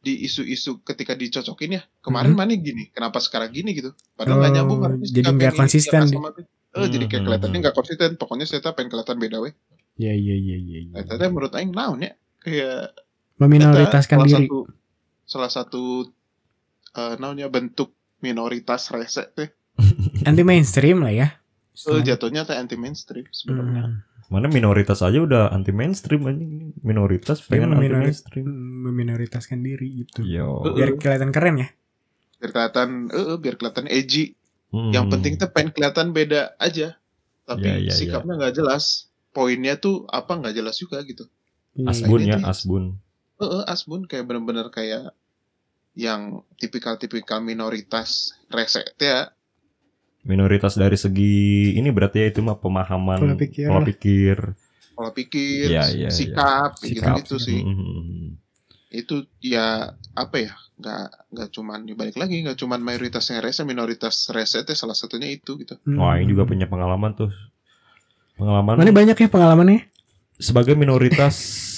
di 0.00 0.24
isu-isu 0.24 0.80
ketika 0.82 1.12
dicocokin 1.12 1.76
ya 1.76 1.82
kemarin 2.00 2.32
Mhm. 2.32 2.38
mana 2.40 2.52
gini 2.56 2.88
kenapa 2.90 3.20
sekarang 3.20 3.52
gini 3.52 3.76
gitu 3.76 3.92
padahal 4.16 4.40
nggak 4.40 4.48
Oh, 4.48 4.56
nyambung 4.56 4.80
harusnya 4.82 5.12
jadi 5.12 5.28
nggak 5.28 5.44
yang 5.44 5.52
ini, 5.54 5.60
konsisten 5.60 6.00
di- 6.02 6.10
sama 6.10 6.28
eh 6.72 6.88
jadi 6.88 7.04
kayak 7.04 7.20
Mhm. 7.20 7.26
kelihatannya 7.28 7.58
nggak 7.62 7.76
konsisten 7.76 8.10
pokoknya 8.16 8.46
saya 8.48 8.72
pengen 8.72 8.90
kelihatan 8.90 9.18
beda 9.20 9.38
weh 9.44 9.52
ya 9.94 10.10
ya 10.10 10.34
ya 10.34 10.56
ya, 10.56 10.78
ya. 10.82 10.90
nah, 10.90 11.04
tadi 11.04 11.24
menurut 11.26 11.52
Aing 11.52 11.70
naon 11.70 12.00
ya 12.00 12.12
kayak 12.40 12.96
meminoritaskan 13.36 14.16
salah 14.18 14.28
diri 14.28 14.46
satu 14.46 14.58
salah 15.24 15.50
satu 15.50 15.82
eh 16.92 17.14
naonnya 17.16 17.48
bentuk 17.48 17.92
minoritas 18.18 18.88
rese 18.88 19.28
teh 19.32 19.48
anti 20.28 20.42
mainstream 20.42 21.00
lah 21.00 21.12
ya 21.12 21.28
eh, 21.72 22.00
jatuhnya 22.02 22.44
teh 22.44 22.56
anti 22.56 22.76
mainstream 22.76 23.26
sebenarnya 23.30 23.84
Hmm. 24.22 24.38
Mana 24.40 24.48
minoritas 24.48 25.04
aja 25.04 25.20
udah 25.20 25.52
anti 25.52 25.76
mainstream 25.76 26.24
anjing. 26.24 26.72
Minoritas 26.80 27.44
pengen 27.44 27.68
anti 27.68 27.84
meminori- 27.84 28.08
mainstream. 28.08 28.48
Meminoritaskan 28.80 29.60
diri 29.60 30.00
gitu 30.00 30.24
Yo. 30.24 30.64
biar 30.72 30.96
kelihatan 30.96 31.28
keren 31.28 31.60
ya 31.60 31.68
biar 32.40 32.50
kelihatan 32.50 32.88
eh 33.12 33.20
eh, 33.28 33.36
biar 33.36 33.54
kelihatan 33.60 33.86
edgy 33.86 34.32
Hmm. 34.72 34.88
Yang 34.88 35.06
penting 35.12 35.32
tuh 35.36 35.52
pengen 35.52 35.70
kelihatan 35.70 36.16
beda 36.16 36.56
aja. 36.56 36.96
Tapi 37.44 37.60
Ya, 37.60 37.76
ya, 37.76 37.92
sikapnya 37.92 38.40
nggak 38.40 38.56
jelas. 38.56 39.11
Poinnya 39.32 39.80
tuh 39.80 40.04
apa 40.12 40.36
nggak 40.36 40.54
jelas 40.54 40.76
juga 40.76 41.00
gitu. 41.08 41.24
Iya, 41.72 41.88
asbun 41.88 42.20
ya, 42.28 42.36
asbun. 42.44 42.84
Eh, 43.40 43.44
eh, 43.48 43.64
asbun 43.64 44.04
kayak 44.04 44.28
bener-bener 44.28 44.68
kayak 44.68 45.16
yang 45.96 46.44
tipikal-tipikal 46.56 47.40
minoritas 47.40 48.36
rese 48.52 48.84
ya. 49.00 49.32
Minoritas 50.22 50.78
dari 50.78 50.94
segi 50.94 51.74
ini 51.74 51.90
berarti 51.90 52.22
ya 52.22 52.26
itu 52.30 52.40
mah 52.46 52.54
pemahaman 52.62 53.18
Pola 53.18 53.34
pikir 53.34 53.66
pola 53.66 53.82
pikir, 53.82 54.38
Pola 54.94 55.10
pikir, 55.10 55.66
Iya, 55.72 55.84
iya, 55.90 56.10
sikap, 56.14 56.78
kayak 56.78 56.86
sikap. 56.86 57.16
gitu-gitu 57.18 57.36
sih. 57.42 57.58
Hmm. 57.58 58.38
Itu 58.92 59.26
ya 59.42 59.96
apa 60.14 60.36
ya? 60.38 60.54
Nggak 60.78 61.06
nggak 61.32 61.48
cuman 61.56 61.80
dibalik 61.88 62.16
lagi 62.20 62.38
nggak 62.44 62.54
cuman 62.60 62.80
mayoritas 62.84 63.24
yang 63.34 63.42
rese, 63.42 63.66
minoritas 63.66 64.30
rese 64.30 64.62
teh 64.62 64.78
salah 64.78 64.94
satunya 64.94 65.26
itu 65.32 65.58
gitu. 65.58 65.74
Hmm. 65.82 65.98
Wah, 65.98 66.20
ini 66.20 66.30
juga 66.30 66.46
punya 66.46 66.70
pengalaman 66.70 67.18
tuh. 67.18 67.32
Pengalaman 68.36 68.74
Mana 68.78 68.90
banyak 68.90 69.16
ya 69.16 69.28
pengalamannya 69.28 69.86
sebagai 70.36 70.74
minoritas 70.74 71.36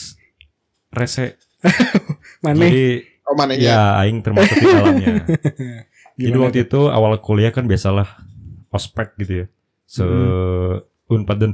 rese. 0.96 1.36
mana 2.40 2.64
Jadi 2.64 3.04
Oh 3.24 3.32
mana 3.32 3.56
ya 3.56 3.96
aing 4.04 4.20
termasuk 4.20 4.52
di 4.54 4.66
dalamnya. 4.68 5.24
Jadi 6.20 6.36
waktu 6.38 6.58
itu 6.68 6.80
awal 6.88 7.18
kuliah 7.18 7.50
kan 7.50 7.64
biasalah 7.64 8.06
ospek 8.68 9.16
gitu 9.18 9.44
ya. 9.44 9.46
Se 9.84 10.04
Unpad 11.04 11.36
dan 11.36 11.52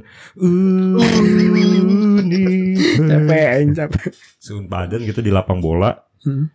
capek 3.10 3.44
aing 3.58 3.72
capek 3.74 4.10
Seunpadan 4.38 5.00
gitu 5.04 5.20
di 5.20 5.30
lapang 5.30 5.58
bola. 5.58 5.94
Hmm. 6.20 6.46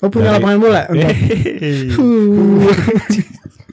oh 0.00 0.08
punya 0.08 0.32
Dari- 0.32 0.36
lapangan 0.40 0.58
bola 0.58 0.80
Unpad. 0.90 1.14
Hehehe. 1.14 1.70
Uh. 1.94 2.70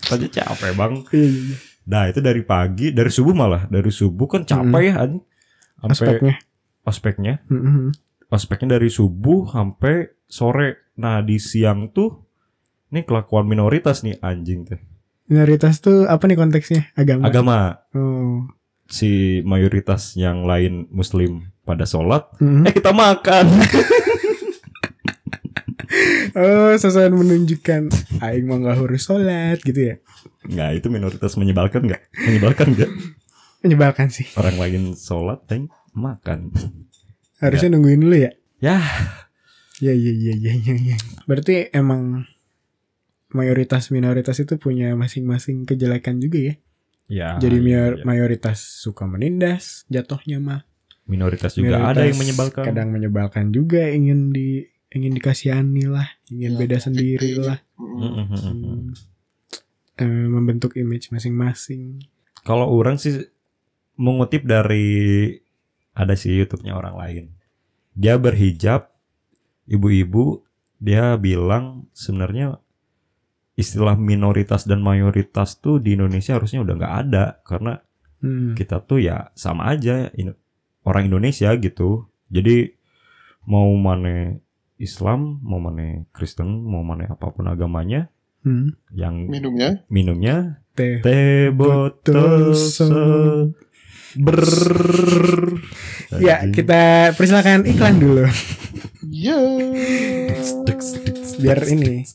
Tadi 0.01 0.25
capek 0.27 0.71
bang. 0.75 0.93
Iya, 1.13 1.21
iya, 1.21 1.41
iya. 1.53 1.57
Nah 1.83 2.05
itu 2.05 2.19
dari 2.19 2.41
pagi, 2.41 2.89
dari 2.89 3.09
subuh 3.09 3.33
malah, 3.33 3.65
dari 3.65 3.89
subuh 3.89 4.27
kan 4.27 4.41
capek 4.43 4.81
ya 4.83 4.93
anjing. 4.99 5.23
Sampai 5.81 5.89
aspeknya 5.89 6.35
ospeknya, 6.81 7.33
Hmm, 7.45 7.89
ospeknya 8.27 8.67
dari 8.75 8.89
subuh 8.89 9.45
sampai 9.47 10.09
sore. 10.25 10.93
Nah 10.95 11.21
di 11.21 11.37
siang 11.37 11.89
tuh, 11.89 12.21
ini 12.89 13.01
kelakuan 13.01 13.45
minoritas 13.45 14.01
nih 14.01 14.17
anjing 14.19 14.65
teh. 14.65 14.81
minoritas 15.25 15.79
tuh 15.79 16.03
apa 16.05 16.27
nih 16.27 16.35
konteksnya 16.35 16.91
agama 16.91 17.23
Agama 17.23 17.57
oh 17.95 18.43
si 18.83 19.39
mayoritas 19.41 20.13
yang 20.13 20.43
lain 20.43 20.91
muslim 20.91 21.47
pada 21.63 21.85
sholat, 21.85 22.27
Hmm. 22.37 22.67
eh 22.67 22.73
kita 22.73 22.91
makan. 22.91 23.47
Oh, 26.31 26.71
sosokan 26.73 27.13
menunjukkan 27.13 27.81
aing 28.19 28.45
mah 28.45 28.57
gak 28.61 28.77
harus 28.79 29.01
sholat 29.01 29.59
gitu 29.59 29.91
ya. 29.91 29.95
Nggak, 30.41 30.69
itu 30.77 30.87
minoritas 30.87 31.35
menyebalkan 31.35 31.83
nggak? 31.83 32.01
Menyebalkan 32.17 32.67
nggak? 32.71 32.91
Menyebalkan 33.61 34.07
sih. 34.09 34.25
Orang 34.35 34.57
lain 34.57 34.93
sholat, 34.93 35.43
teng 35.45 35.67
makan. 35.91 36.49
Harusnya 37.37 37.73
nungguin 37.73 38.01
dulu 38.01 38.15
ya. 38.15 38.31
Ya, 38.57 38.77
Ya 39.81 39.93
ya 39.97 40.13
ya 40.13 40.33
ya 40.37 40.53
ya. 40.55 40.75
ya. 40.77 40.97
Berarti 41.25 41.73
emang 41.73 42.29
mayoritas 43.31 43.89
minoritas 43.89 44.37
itu 44.37 44.55
punya 44.55 44.93
masing-masing 44.93 45.65
kejelekan 45.65 46.21
juga 46.21 46.37
ya. 46.37 46.53
ya. 47.09 47.29
Jadi 47.37 47.57
mayor- 47.59 47.97
iya. 47.99 48.05
mayoritas 48.05 48.61
suka 48.61 49.03
menindas 49.03 49.83
jatuhnya 49.89 50.37
mah. 50.39 50.61
minoritas 51.01 51.57
juga 51.59 51.75
Minoritas 51.75 51.91
ada 51.97 52.01
yang 52.07 52.19
menyebalkan. 52.21 52.63
Kadang 52.63 52.87
menyebalkan 52.93 53.45
juga 53.51 53.83
ingin 53.89 54.31
di 54.31 54.63
ingin 54.91 55.15
dikasihani 55.15 55.87
lah, 55.87 56.07
ingin 56.27 56.55
Ya, 56.55 56.59
beda 56.59 56.77
sendiri 56.77 57.39
lah. 57.39 57.59
Mm, 57.79 58.11
mm. 58.11 58.27
Hmm. 58.27 58.87
Eh, 59.97 60.27
membentuk 60.27 60.75
image 60.75 61.09
masing-masing. 61.09 62.03
Kalau 62.43 62.67
orang 62.67 62.97
sih 62.97 63.21
mengutip 63.95 64.43
dari 64.43 65.29
ada 65.93 66.15
sih 66.15 66.33
YouTube-nya 66.33 66.73
orang 66.73 66.95
lain. 66.97 67.25
Dia 67.93 68.15
berhijab, 68.17 68.87
ibu-ibu, 69.67 70.41
dia 70.81 71.13
bilang 71.15 71.85
sebenarnya 71.93 72.57
istilah 73.53 73.93
minoritas 73.93 74.65
dan 74.65 74.81
mayoritas 74.81 75.59
tuh 75.59 75.77
di 75.77 75.93
Indonesia 75.93 76.39
harusnya 76.39 76.63
udah 76.63 76.75
nggak 76.75 76.95
ada 77.07 77.25
karena 77.45 77.77
Hmm. 78.21 78.53
kita 78.53 78.81
tuh 78.85 79.01
ya 79.01 79.29
sama 79.33 79.73
aja 79.73 80.09
in- 80.13 80.37
orang 80.81 81.09
Indonesia 81.09 81.49
gitu. 81.57 82.05
Jadi 82.29 82.69
mau 83.45 83.65
mana 83.75 84.37
Islam, 84.81 85.37
mau 85.41 85.61
mana 85.61 86.03
Kristen, 86.09 86.49
mau 86.65 86.81
mana 86.81 87.05
apa 87.07 87.29
pun 87.29 87.45
agamanya, 87.45 88.09
Hmm. 88.41 88.73
yang 88.89 89.29
Minumnya 89.29 89.85
minumnya 89.85 90.65
Teh. 90.73 90.97
teh 90.99 91.53
botol 91.53 92.57
se 92.57 92.89
ber 94.17 94.41
Ya, 96.17 96.43
kita 96.49 97.13
persilakan 97.15 97.63
iklan 97.63 98.01
dulu. 98.01 98.25
Ya 99.07 99.37
Biar 101.37 101.63
ini, 101.65 102.05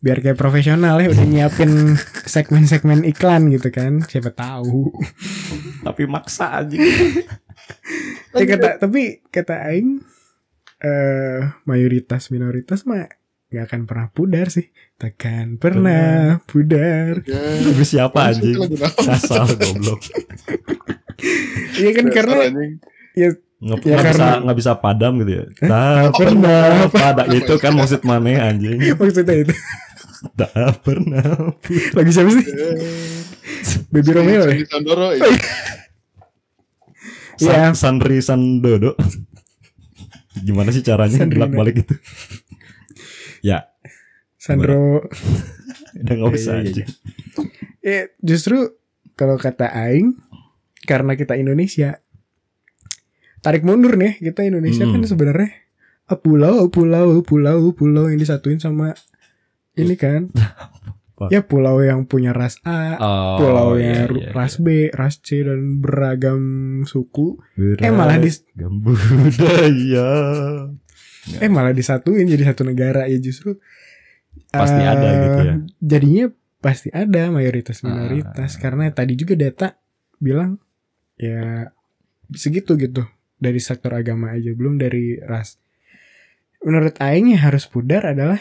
biar 0.00 0.18
kayak 0.18 0.38
profesional 0.38 0.98
ya 0.98 1.10
udah 1.10 1.26
nyiapin 1.26 1.98
segmen-segmen 2.24 3.02
iklan 3.04 3.50
gitu 3.50 3.68
kan. 3.68 4.02
Siapa 4.02 4.30
tahu. 4.30 4.90
tapi 5.82 6.06
maksa 6.06 6.62
aja 6.62 6.78
Ya 8.32 8.44
kata 8.46 8.78
tapi 8.78 9.18
kata 9.28 9.66
aing 9.68 9.98
eh 10.82 11.38
mayoritas 11.62 12.28
minoritas 12.28 12.82
mah 12.82 13.06
nggak 13.48 13.64
akan 13.64 13.80
pernah 13.84 14.08
pudar 14.08 14.48
sih. 14.48 14.68
Takkan 14.96 15.56
pernah 15.56 16.40
pudar. 16.42 17.22
Ya 17.22 17.42
Tapi 17.62 17.84
siapa 17.84 18.30
Maksudnya 18.30 18.54
anjing 18.54 18.56
lagu 18.56 18.76
asal 19.08 19.44
goblok 19.52 20.00
Iya 21.74 21.90
kan 21.92 22.06
karena 22.08 22.36
anjing. 22.46 22.72
ya 23.14 23.28
nggak 23.62 23.78
Ya, 23.78 23.94
nggak 23.94 24.02
bisa 24.02 24.02
karena- 24.18 24.40
nggak 24.42 24.58
bisa 24.58 24.72
padam 24.74 25.12
gitu 25.20 25.32
ya 25.32 25.44
tak 25.60 26.10
pernah 26.12 26.66
pada 26.88 27.22
itu 27.30 27.54
kan 27.56 27.72
maksud 27.72 28.02
mana 28.02 28.30
anjing 28.48 28.74
maksudnya 28.98 29.36
itu 29.38 29.54
tak 30.34 30.50
pernah 30.82 31.22
lagi 31.92 32.10
siapa 32.10 32.30
sih? 32.32 32.46
Baby 33.88 34.10
Romeo 34.12 34.42
ya? 34.44 34.54
Sandoro 34.66 35.10
ya. 35.12 35.22
Iya. 37.38 37.70
San, 37.70 37.74
Sandri 37.74 38.18
Sandodo 38.18 38.94
gimana 40.42 40.68
sih 40.68 40.82
caranya 40.82 41.22
bolak 41.24 41.50
balik 41.50 41.76
itu 41.80 41.94
ya 43.48 43.70
Sandro. 44.36 45.06
udah 45.94 46.14
nggak 46.14 46.28
Iya, 46.28 46.36
usah 46.36 46.52
iya, 46.52 46.60
iya. 46.60 46.68
anjing 46.68 46.88
Eh 47.82 48.02
justru 48.18 48.78
kalau 49.12 49.34
kata 49.34 49.66
aing 49.68 50.14
karena 50.82 51.14
kita 51.14 51.34
Indonesia 51.34 51.98
tarik 53.38 53.62
mundur 53.62 53.94
nih 53.94 54.18
kita 54.20 54.42
Indonesia 54.42 54.82
Hmm. 54.82 54.94
kan 54.94 55.02
sebenarnya 55.04 55.50
ah, 56.06 56.14
pulau 56.14 56.66
pulau 56.68 57.22
pulau 57.22 57.70
pulau 57.72 58.06
yang 58.06 58.18
disatuin 58.18 58.58
sama 58.58 58.94
ini 59.74 59.94
kan 59.94 60.30
Apa? 61.22 61.30
ya 61.30 61.40
pulau 61.46 61.78
yang 61.78 62.02
punya 62.04 62.34
ras 62.34 62.58
A 62.66 62.98
oh, 62.98 63.38
pulau 63.38 63.68
iya, 63.78 64.02
yang 64.02 64.10
ru- 64.10 64.22
iya, 64.26 64.30
ras 64.34 64.58
B 64.58 64.90
ras 64.90 65.22
C 65.22 65.46
dan 65.46 65.78
beragam 65.78 66.42
suku 66.82 67.38
iya. 67.54 67.78
eh 67.86 67.92
malah 67.94 68.18
Beragam 68.18 68.74
budaya 68.82 70.10
eh 71.38 71.50
malah 71.50 71.70
disatuin 71.70 72.26
jadi 72.26 72.50
satu 72.50 72.66
negara 72.66 73.06
ya 73.06 73.16
justru 73.16 73.56
Pasti 74.50 74.80
eh, 74.80 74.88
ada 74.88 75.08
gitu 75.22 75.40
ya. 75.46 75.54
jadinya 75.78 76.24
pasti 76.58 76.88
ada 76.90 77.30
mayoritas 77.30 77.82
minoritas 77.82 78.54
Ah. 78.54 78.58
karena 78.58 78.90
tadi 78.90 79.14
juga 79.14 79.34
data 79.34 79.78
bilang 80.18 80.58
ya 81.16 81.70
segitu 82.32 82.74
gitu 82.74 83.02
dari 83.36 83.58
sektor 83.58 83.92
agama 83.92 84.32
aja 84.34 84.54
belum 84.54 84.78
dari 84.78 85.18
ras 85.18 85.58
menurut 86.62 86.94
Aing 87.02 87.34
yang 87.34 87.42
harus 87.42 87.66
pudar 87.66 88.06
adalah 88.06 88.38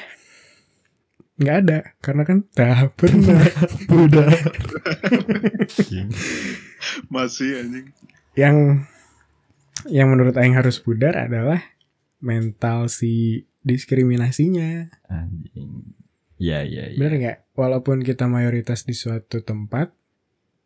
nggak 1.41 1.57
ada 1.65 1.79
karena 1.99 2.23
kan 2.23 2.37
tak 2.53 2.93
pernah 2.93 3.41
pudar 3.89 4.29
Masih 7.09 7.61
anjing. 7.61 7.87
yang 8.37 8.85
yang 9.89 10.07
menurut 10.13 10.37
Aing 10.37 10.53
harus 10.53 10.77
pudar 10.77 11.17
adalah 11.17 11.61
mental 12.21 12.85
si 12.87 13.43
diskriminasinya. 13.61 14.89
Anjing. 15.09 15.97
Ya 16.37 16.65
ya 16.65 16.89
ya 16.89 16.97
bener 16.97 17.13
nggak? 17.17 17.37
Walaupun 17.53 18.01
kita 18.01 18.25
mayoritas 18.25 18.85
di 18.85 18.93
suatu 18.93 19.41
tempat 19.41 19.93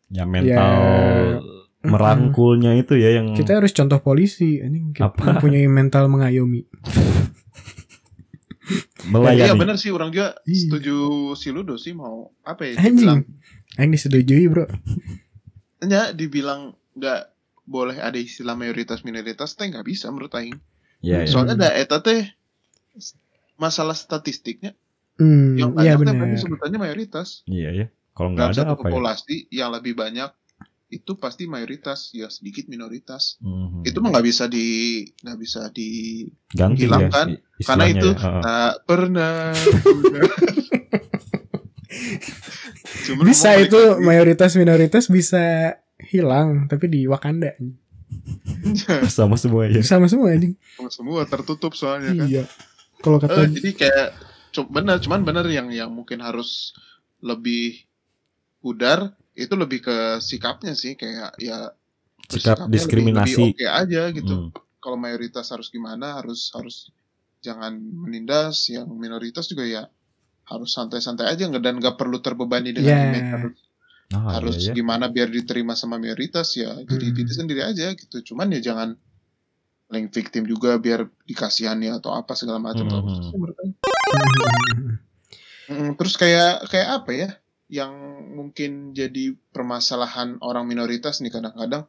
ya 0.08 0.24
mental 0.24 1.42
merangkulnya 1.82 2.74
itu 2.78 2.94
ya 2.96 3.20
yang 3.20 3.36
kita 3.36 3.60
harus 3.60 3.72
contoh 3.72 4.00
polisi. 4.00 4.60
Ini 4.60 4.92
kita 4.96 5.12
Apa? 5.12 5.36
mempunyai 5.36 5.68
mental 5.68 6.08
mengayomi 6.08 6.64
melayani 9.06 9.48
Iya 9.48 9.54
benar 9.54 9.76
sih 9.78 9.90
orang 9.94 10.10
juga 10.10 10.36
Iya. 10.44 10.66
setuju 10.66 10.96
si 11.38 11.48
Ludo 11.54 11.74
sih 11.78 11.94
mau 11.94 12.30
apa 12.42 12.66
ya 12.66 12.78
anjing 12.78 12.96
dibilang 12.98 13.20
Aing 13.78 13.90
disetujui 13.92 14.46
bro 14.50 14.64
ya 15.84 16.10
dibilang 16.12 16.74
nggak 16.96 17.20
boleh 17.66 17.98
ada 17.98 18.16
istilah 18.16 18.54
mayoritas 18.54 19.02
minoritas 19.02 19.58
teh 19.58 19.66
nggak 19.66 19.82
bisa 19.82 20.06
menurut 20.14 20.30
aing. 20.38 20.54
ya, 21.02 21.26
ya. 21.26 21.28
Soalnya 21.28 21.58
ada 21.58 21.70
eta 21.74 21.98
teh 21.98 22.30
masalah 23.58 23.96
statistiknya 23.98 24.72
hmm, 25.18 25.58
yang 25.58 25.70
iya 25.82 25.98
banyak 25.98 26.06
teh 26.06 26.14
berarti 26.14 26.20
bener 26.30 26.40
sebutannya 26.40 26.78
mayoritas. 26.78 27.42
iya 27.50 27.70
ya 27.74 27.86
kalau 28.16 28.32
nggak 28.32 28.54
ada 28.54 28.56
satu 28.64 28.74
apa 28.78 28.86
ya 28.86 28.92
populasi 28.94 29.36
yang 29.52 29.70
lebih 29.74 29.92
banyak 29.98 30.30
itu 30.86 31.18
pasti 31.18 31.44
mayoritas 31.44 32.14
ya 32.14 32.28
sedikit 32.28 32.64
minoritas. 32.66 33.36
Mhm. 33.42 33.82
Itu 33.82 33.98
mah 33.98 34.14
nggak 34.14 34.24
bisa 34.24 34.44
di 34.46 35.02
nggak 35.18 35.36
bisa 35.36 35.60
di 35.70 36.22
ganti 36.50 36.86
ya 36.86 37.10
kan? 37.10 37.34
i- 37.34 37.40
karena 37.60 37.84
itu 37.90 38.08
ya. 38.08 38.16
Heeh. 38.16 38.40
tak 38.40 38.72
pernah. 38.86 39.36
Cuman 43.06 43.24
bisa 43.24 43.54
itu 43.56 43.78
mayoritas 43.98 44.54
minoritas 44.54 45.06
bisa 45.06 45.74
hilang 46.02 46.66
tapi 46.66 46.86
di 46.86 47.00
Wakanda 47.08 47.54
sama 49.08 49.38
semua 49.38 49.64
ya 49.64 49.80
sama 49.80 50.06
semua 50.06 50.34
anjing 50.34 50.52
semua 50.92 51.24
tertutup 51.24 51.72
soalnya 51.72 52.12
kan. 52.12 52.26
iya 52.28 52.44
kalau 53.00 53.16
kata 53.16 53.48
jadi 53.48 53.70
kayak 53.72 54.08
bener 54.68 55.00
cuman 55.00 55.24
bener 55.24 55.46
yang 55.48 55.72
yang 55.72 55.88
mungkin 55.88 56.20
harus 56.20 56.76
lebih 57.20 57.84
pudar 58.60 59.16
itu 59.36 59.52
lebih 59.52 59.84
ke 59.84 59.96
sikapnya 60.18 60.72
sih 60.72 60.96
kayak 60.96 61.36
ya 61.38 61.70
sikap 62.26 62.66
diskriminasi 62.66 63.36
lebih, 63.36 63.52
lebih 63.52 63.54
oke 63.54 63.66
aja 63.68 64.02
gitu 64.10 64.34
Hmm. 64.34 64.48
kalau 64.80 64.96
mayoritas 64.96 65.46
harus 65.52 65.68
gimana 65.68 66.16
harus 66.18 66.50
harus 66.56 66.88
jangan 67.44 67.76
menindas 67.78 68.66
yang 68.72 68.88
minoritas 68.88 69.46
juga 69.46 69.62
ya 69.62 69.82
harus 70.46 70.72
santai-santai 70.72 71.26
aja 71.26 71.46
nggak 71.46 71.62
dan 71.62 71.74
nggak 71.78 71.94
perlu 71.94 72.18
terbebani 72.18 72.72
dengan 72.72 72.96
image 73.12 73.30
harus 73.30 73.56
Ah, 74.14 74.38
harus 74.38 74.62
iya, 74.62 74.70
ya. 74.70 74.74
gimana 74.78 75.10
biar 75.10 75.26
diterima 75.26 75.74
sama 75.74 75.98
mayoritas 75.98 76.54
ya 76.54 76.78
jadi 76.86 77.10
Hmm. 77.10 77.16
diri 77.18 77.32
sendiri 77.34 77.62
aja 77.66 77.90
gitu 77.90 78.22
cuman 78.22 78.54
ya 78.54 78.62
jangan 78.62 78.94
link 79.90 80.14
victim 80.14 80.46
juga 80.46 80.78
biar 80.78 81.10
dikasihani 81.26 81.90
atau 81.90 82.14
apa 82.14 82.38
segala 82.38 82.62
macam 82.62 82.86
Hmm. 82.86 83.34
Mm, 85.66 85.98
terus 85.98 86.14
kayak 86.14 86.70
kayak 86.70 86.88
apa 87.02 87.10
ya 87.10 87.28
yang 87.66 87.92
mungkin 88.34 88.94
jadi 88.94 89.34
permasalahan 89.50 90.38
orang 90.38 90.70
minoritas 90.70 91.18
nih 91.18 91.34
kadang-kadang 91.34 91.84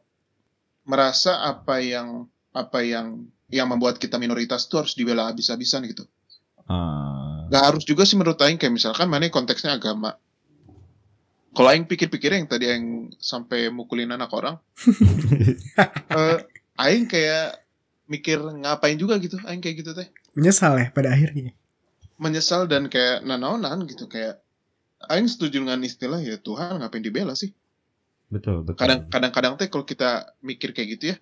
merasa 0.82 1.44
apa 1.46 1.78
yang 1.78 2.26
apa 2.50 2.82
yang 2.82 3.28
yang 3.48 3.70
membuat 3.70 4.02
kita 4.02 4.18
minoritas 4.18 4.66
tuh 4.66 4.82
harus 4.84 4.92
dibela 4.98 5.30
habis-habisan 5.30 5.86
gitu. 5.86 6.04
Ah, 6.68 7.48
Gak 7.48 7.64
harus 7.64 7.84
juga 7.86 8.04
sih 8.04 8.18
menurut 8.18 8.36
Aing 8.44 8.60
kayak 8.60 8.74
misalkan 8.74 9.08
mana 9.08 9.30
konteksnya 9.32 9.78
agama. 9.78 10.18
Kalau 11.56 11.68
Aing 11.72 11.88
pikir-pikir 11.88 12.34
yang 12.36 12.44
tadi 12.44 12.68
Aing 12.68 13.16
sampai 13.16 13.72
mukulin 13.72 14.12
anak 14.12 14.28
orang, 14.36 14.60
eh, 16.18 16.38
Aing 16.76 17.08
kayak 17.08 17.56
mikir 18.04 18.36
ngapain 18.40 19.00
juga 19.00 19.16
gitu, 19.16 19.40
Aing 19.48 19.64
kayak 19.64 19.80
gitu 19.80 19.90
teh. 19.96 20.08
menyesal 20.36 20.76
ya 20.78 20.92
pada 20.94 21.10
akhirnya 21.16 21.50
menyesal 22.18 22.66
dan 22.70 22.86
kayak 22.90 23.22
nanaonan 23.22 23.86
gitu 23.86 24.06
kayak 24.06 24.38
aing 25.06 25.30
setuju 25.30 25.62
dengan 25.62 25.78
istilah 25.86 26.18
ya 26.18 26.36
Tuhan 26.42 26.82
ngapain 26.82 27.04
dibela 27.04 27.38
sih 27.38 27.54
betul 28.28 28.66
betul 28.66 28.82
kadang 28.82 29.06
kadang-kadang 29.06 29.54
teh 29.56 29.70
kalau 29.70 29.86
kita 29.86 30.34
mikir 30.42 30.74
kayak 30.74 30.88
gitu 30.98 31.04
ya 31.14 31.16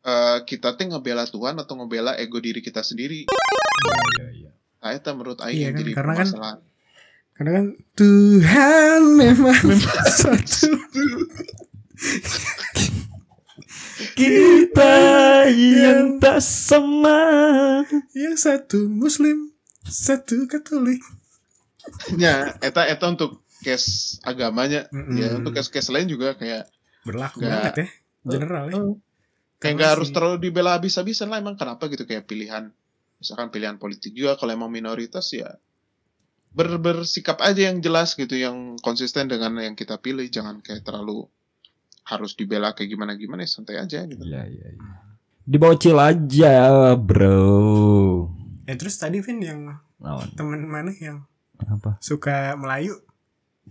eh 0.00 0.38
kita 0.44 0.76
teh 0.76 0.86
ngebela 0.88 1.24
Tuhan 1.24 1.56
atau 1.56 1.74
ngebela 1.80 2.16
ego 2.20 2.40
diri 2.40 2.60
kita 2.60 2.84
sendiri 2.84 3.24
Iya, 4.20 4.26
iya. 4.36 4.50
nah 4.84 4.92
itu 4.92 5.10
menurut 5.16 5.40
aing 5.40 5.56
Iya 5.56 5.68
kan, 5.72 5.78
jadi 5.80 5.92
karena 5.96 6.12
kan 6.12 6.26
permasalahan. 6.28 6.58
Karena 7.32 7.50
kan 7.56 7.66
Tuhan 7.96 9.00
memang 9.16 9.64
satu. 10.20 10.70
kita 14.20 14.94
yang 15.48 16.20
tak 16.20 16.40
sama 16.44 17.20
Yang 18.12 18.36
satu 18.44 18.88
Muslim, 18.92 19.56
satu 19.88 20.44
Katolik. 20.48 21.00
Ya 22.16 22.56
eta 22.58 22.86
eta 22.86 23.06
untuk 23.06 23.40
case 23.60 24.16
agamanya 24.24 24.88
Mm-mm. 24.88 25.16
ya 25.16 25.28
untuk 25.36 25.52
case-case 25.52 25.92
lain 25.92 26.08
juga 26.08 26.32
kayak 26.34 26.64
Berlaku 27.00 27.40
Nggak. 27.40 27.50
banget 27.52 27.74
ya. 27.76 27.86
General 28.20 28.64
ya. 28.64 28.72
kayak 28.76 28.96
Karena 29.60 29.72
nggak 29.76 29.90
harus 29.96 30.08
terlalu 30.10 30.36
dibela 30.40 30.70
habis-habisan 30.76 31.28
lah 31.28 31.40
emang 31.40 31.56
kenapa 31.56 31.88
gitu 31.88 32.04
kayak 32.04 32.24
pilihan 32.24 32.72
misalkan 33.16 33.48
pilihan 33.48 33.76
politik 33.76 34.12
juga 34.12 34.36
kalau 34.36 34.52
emang 34.52 34.72
minoritas 34.72 35.28
ya 35.32 35.60
ber 36.50 36.80
bersikap 36.80 37.38
aja 37.40 37.68
yang 37.68 37.78
jelas 37.78 38.16
gitu 38.16 38.32
yang 38.34 38.74
konsisten 38.80 39.28
dengan 39.28 39.54
yang 39.60 39.76
kita 39.76 40.00
pilih 40.00 40.24
jangan 40.26 40.58
kayak 40.60 40.82
terlalu 40.82 41.28
harus 42.02 42.34
dibela 42.34 42.72
kayak 42.72 42.90
gimana 42.90 43.14
gimana 43.14 43.44
ya 43.44 43.50
santai 43.52 43.76
aja 43.78 44.02
gitu 44.02 44.24
Iya 44.24 44.48
iya 44.48 44.66
iya. 44.72 44.92
Dibocil 45.40 45.96
aja, 45.98 46.54
bro. 46.94 48.28
Eh 48.66 48.76
terus 48.76 48.96
tadi 48.96 49.18
Vin 49.18 49.40
yang 49.42 49.66
Naon? 49.98 50.30
temen 50.34 50.62
mana 50.62 50.92
yang 50.94 51.26
Apa? 51.66 51.90
suka 51.98 52.54
Melayu 52.54 52.96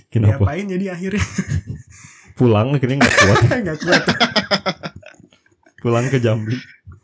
Kenapa? 0.08 0.42
diapain 0.42 0.66
jadi 0.66 0.86
akhirnya 0.92 1.24
Pulang 2.38 2.72
akhirnya 2.72 3.04
nggak 3.04 3.16
kuat. 3.16 3.40
nggak 3.66 3.80
kuat 3.80 4.04
Pulang 5.78 6.06
ke 6.08 6.20
Jambi. 6.20 6.56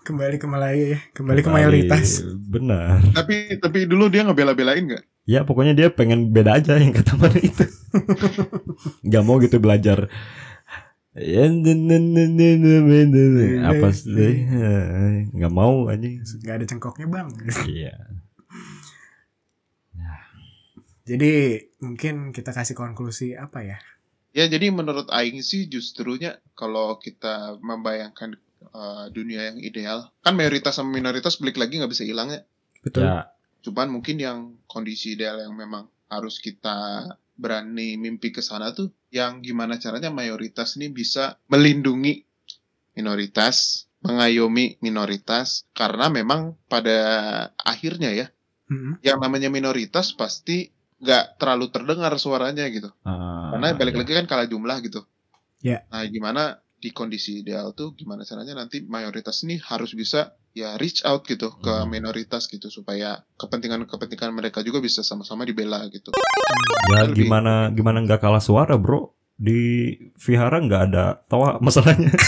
kembali 0.01 0.37
ke 0.37 0.45
Melayu 0.45 0.83
ya 0.93 0.99
kembali 1.11 1.39
ke 1.39 1.49
mayoritas 1.49 2.21
Benar. 2.45 3.01
tapi 3.11 3.57
tapi 3.57 3.83
dulu 3.83 4.05
dia 4.07 4.21
ngebela-belain 4.21 4.85
nggak 4.85 5.03
Ya 5.25 5.41
pokoknya 5.41 5.73
dia 5.73 5.89
pengen 5.89 6.29
beda 6.29 6.61
aja 6.61 6.77
yang 6.77 6.93
kata 6.93 7.17
mana 7.17 7.33
itu. 7.41 7.65
Gak 9.09 9.25
mau 9.25 9.41
gitu 9.41 9.57
belajar. 9.57 10.05
Ya, 11.17 11.49
Apa 13.65 13.89
sih? 13.89 14.45
Gak 15.33 15.49
mau 15.49 15.89
aja. 15.89 16.05
nggak 16.05 16.55
ada 16.61 16.65
cengkoknya 16.69 17.07
bang 17.09 17.27
Iya. 17.65 17.95
Jadi 21.05 21.61
mungkin 21.85 22.33
kita 22.33 22.51
kasih 22.51 22.73
konklusi 22.73 23.37
apa 23.37 23.61
ya? 23.61 23.77
Ya 24.35 24.49
jadi 24.51 24.73
menurut 24.73 25.07
Aing 25.13 25.39
sih 25.39 25.69
justrunya 25.71 26.41
kalau 26.57 26.99
kita 26.99 27.61
membayangkan 27.61 28.35
eh, 28.73 29.05
dunia 29.15 29.53
yang 29.53 29.57
ideal 29.63 30.11
kan 30.25 30.35
mayoritas 30.35 30.75
sama 30.75 30.91
minoritas 30.97 31.39
balik 31.39 31.61
lagi 31.61 31.79
nggak 31.79 31.93
bisa 31.93 32.03
hilang 32.03 32.33
ya. 32.33 32.41
Betul. 32.83 33.05
Ya, 33.07 33.31
Cuman 33.65 33.89
mungkin 33.89 34.21
yang 34.21 34.61
kondisi 34.69 35.17
ideal 35.17 35.41
yang 35.41 35.57
memang 35.57 35.89
harus 36.05 36.37
kita 36.37 37.09
berani 37.33 37.97
mimpi 37.97 38.29
ke 38.29 38.45
sana 38.45 38.77
tuh 38.77 38.93
yang 39.09 39.41
gimana 39.41 39.81
caranya 39.81 40.13
mayoritas 40.13 40.77
ini 40.77 40.93
bisa 40.93 41.41
melindungi 41.49 42.21
minoritas, 42.93 43.89
mengayomi 44.05 44.77
minoritas 44.85 45.65
karena 45.73 46.13
memang 46.13 46.53
pada 46.69 46.97
akhirnya 47.57 48.13
ya 48.13 48.27
Mm-mm. 48.69 49.01
yang 49.01 49.17
namanya 49.17 49.49
minoritas 49.49 50.13
pasti 50.13 50.74
nggak 50.97 51.37
terlalu 51.37 51.65
terdengar 51.69 52.13
suaranya 52.15 52.65
gitu. 52.67 52.87
ah, 53.01 53.51
Karena 53.51 53.73
balik 53.73 53.93
ya. 53.93 53.99
lagi 54.01 54.11
kan 54.13 54.25
kalah 54.25 54.47
jumlah 54.47 54.77
gitu. 54.81 55.01
Ya. 55.59 55.83
Nah, 55.87 56.05
gimana 56.05 56.41
di 56.75 56.89
kondisi 56.89 57.41
ideal 57.41 57.73
tuh 57.73 57.93
gimana 57.93 58.21
caranya 58.21 58.53
nanti 58.53 58.79
mayoritas 58.81 59.41
ini 59.41 59.57
harus 59.57 59.91
bisa 59.91 60.31
ya 60.53 60.77
reach 60.77 61.03
out 61.03 61.25
gitu 61.25 61.51
ke 61.57 61.73
Hmm. 61.73 61.89
minoritas 61.89 62.45
gitu 62.45 62.69
supaya 62.69 63.25
kepentingan-kepentingan 63.35 64.31
mereka 64.31 64.61
juga 64.61 64.79
bisa 64.79 65.01
sama-sama 65.01 65.43
dibela 65.43 65.83
gitu. 65.89 66.13
Ya 66.91 67.03
Lebih- 67.03 67.25
gimana 67.25 67.71
gimana 67.71 67.99
nggak 68.01 68.21
kalah 68.21 68.39
suara 68.39 68.77
bro 68.77 69.11
di 69.35 69.91
vihara 70.15 70.61
nggak 70.61 70.81
ada 70.85 71.05
tawa 71.25 71.59
masalahnya. 71.59 72.13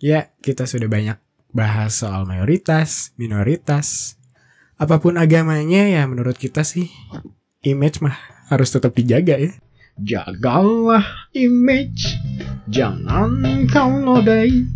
Ya, 0.00 0.36
kita 0.44 0.68
sudah 0.68 0.84
banyak 0.84 1.16
bahas 1.48 1.96
soal 1.96 2.28
mayoritas, 2.28 3.16
minoritas. 3.16 4.20
Apa 4.74 4.98
pun 4.98 5.14
agamanya 5.14 5.86
ya 5.86 6.02
menurut 6.10 6.34
kita 6.34 6.66
sih 6.66 6.90
image 7.62 8.02
mah 8.02 8.18
harus 8.50 8.74
tetap 8.74 8.90
dijaga 8.98 9.38
ya. 9.38 9.54
Jagalah 9.94 11.30
image, 11.38 12.18
jangan 12.66 13.70
kau 13.70 13.94
nodai. 13.94 14.66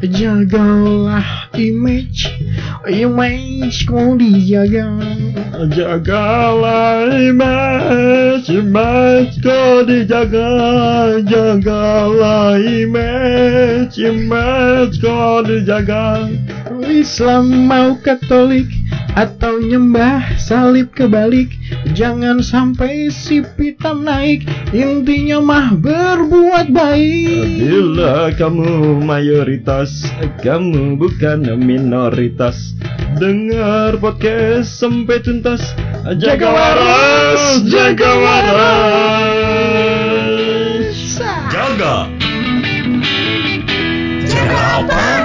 Jagalah 0.00 1.52
image, 1.52 2.32
image 2.88 3.84
kau 3.84 4.16
dijaga. 4.16 4.96
Jagalah 5.68 7.12
image, 7.12 8.48
image 8.48 9.36
kau 9.44 9.84
dijaga. 9.84 10.48
Jagalah 11.20 12.56
image, 12.56 14.00
image 14.00 14.96
kau 15.04 15.44
dijaga. 15.44 16.32
Islam 16.80 17.68
mau 17.68 17.92
Katolik 18.00 18.75
atau 19.16 19.56
nyembah 19.56 20.36
salib 20.36 20.92
kebalik 20.92 21.48
Jangan 21.96 22.44
sampai 22.44 23.08
si 23.08 23.40
pitam 23.56 24.04
naik 24.04 24.44
Intinya 24.76 25.40
mah 25.40 25.72
berbuat 25.72 26.68
baik 26.68 27.48
Bila 27.56 28.28
kamu 28.36 29.00
mayoritas, 29.00 30.04
kamu 30.44 31.00
bukan 31.00 31.48
minoritas. 31.56 32.76
Dengar 33.16 33.96
podcast 33.96 34.76
sampai 34.76 35.24
tuntas. 35.24 35.72
Jaga 36.20 36.52
waras, 36.52 37.64
jaga 37.64 38.12
waras. 38.20 39.56
Jaga. 41.48 42.12
Jaga 44.28 44.84
apa? 44.84 45.15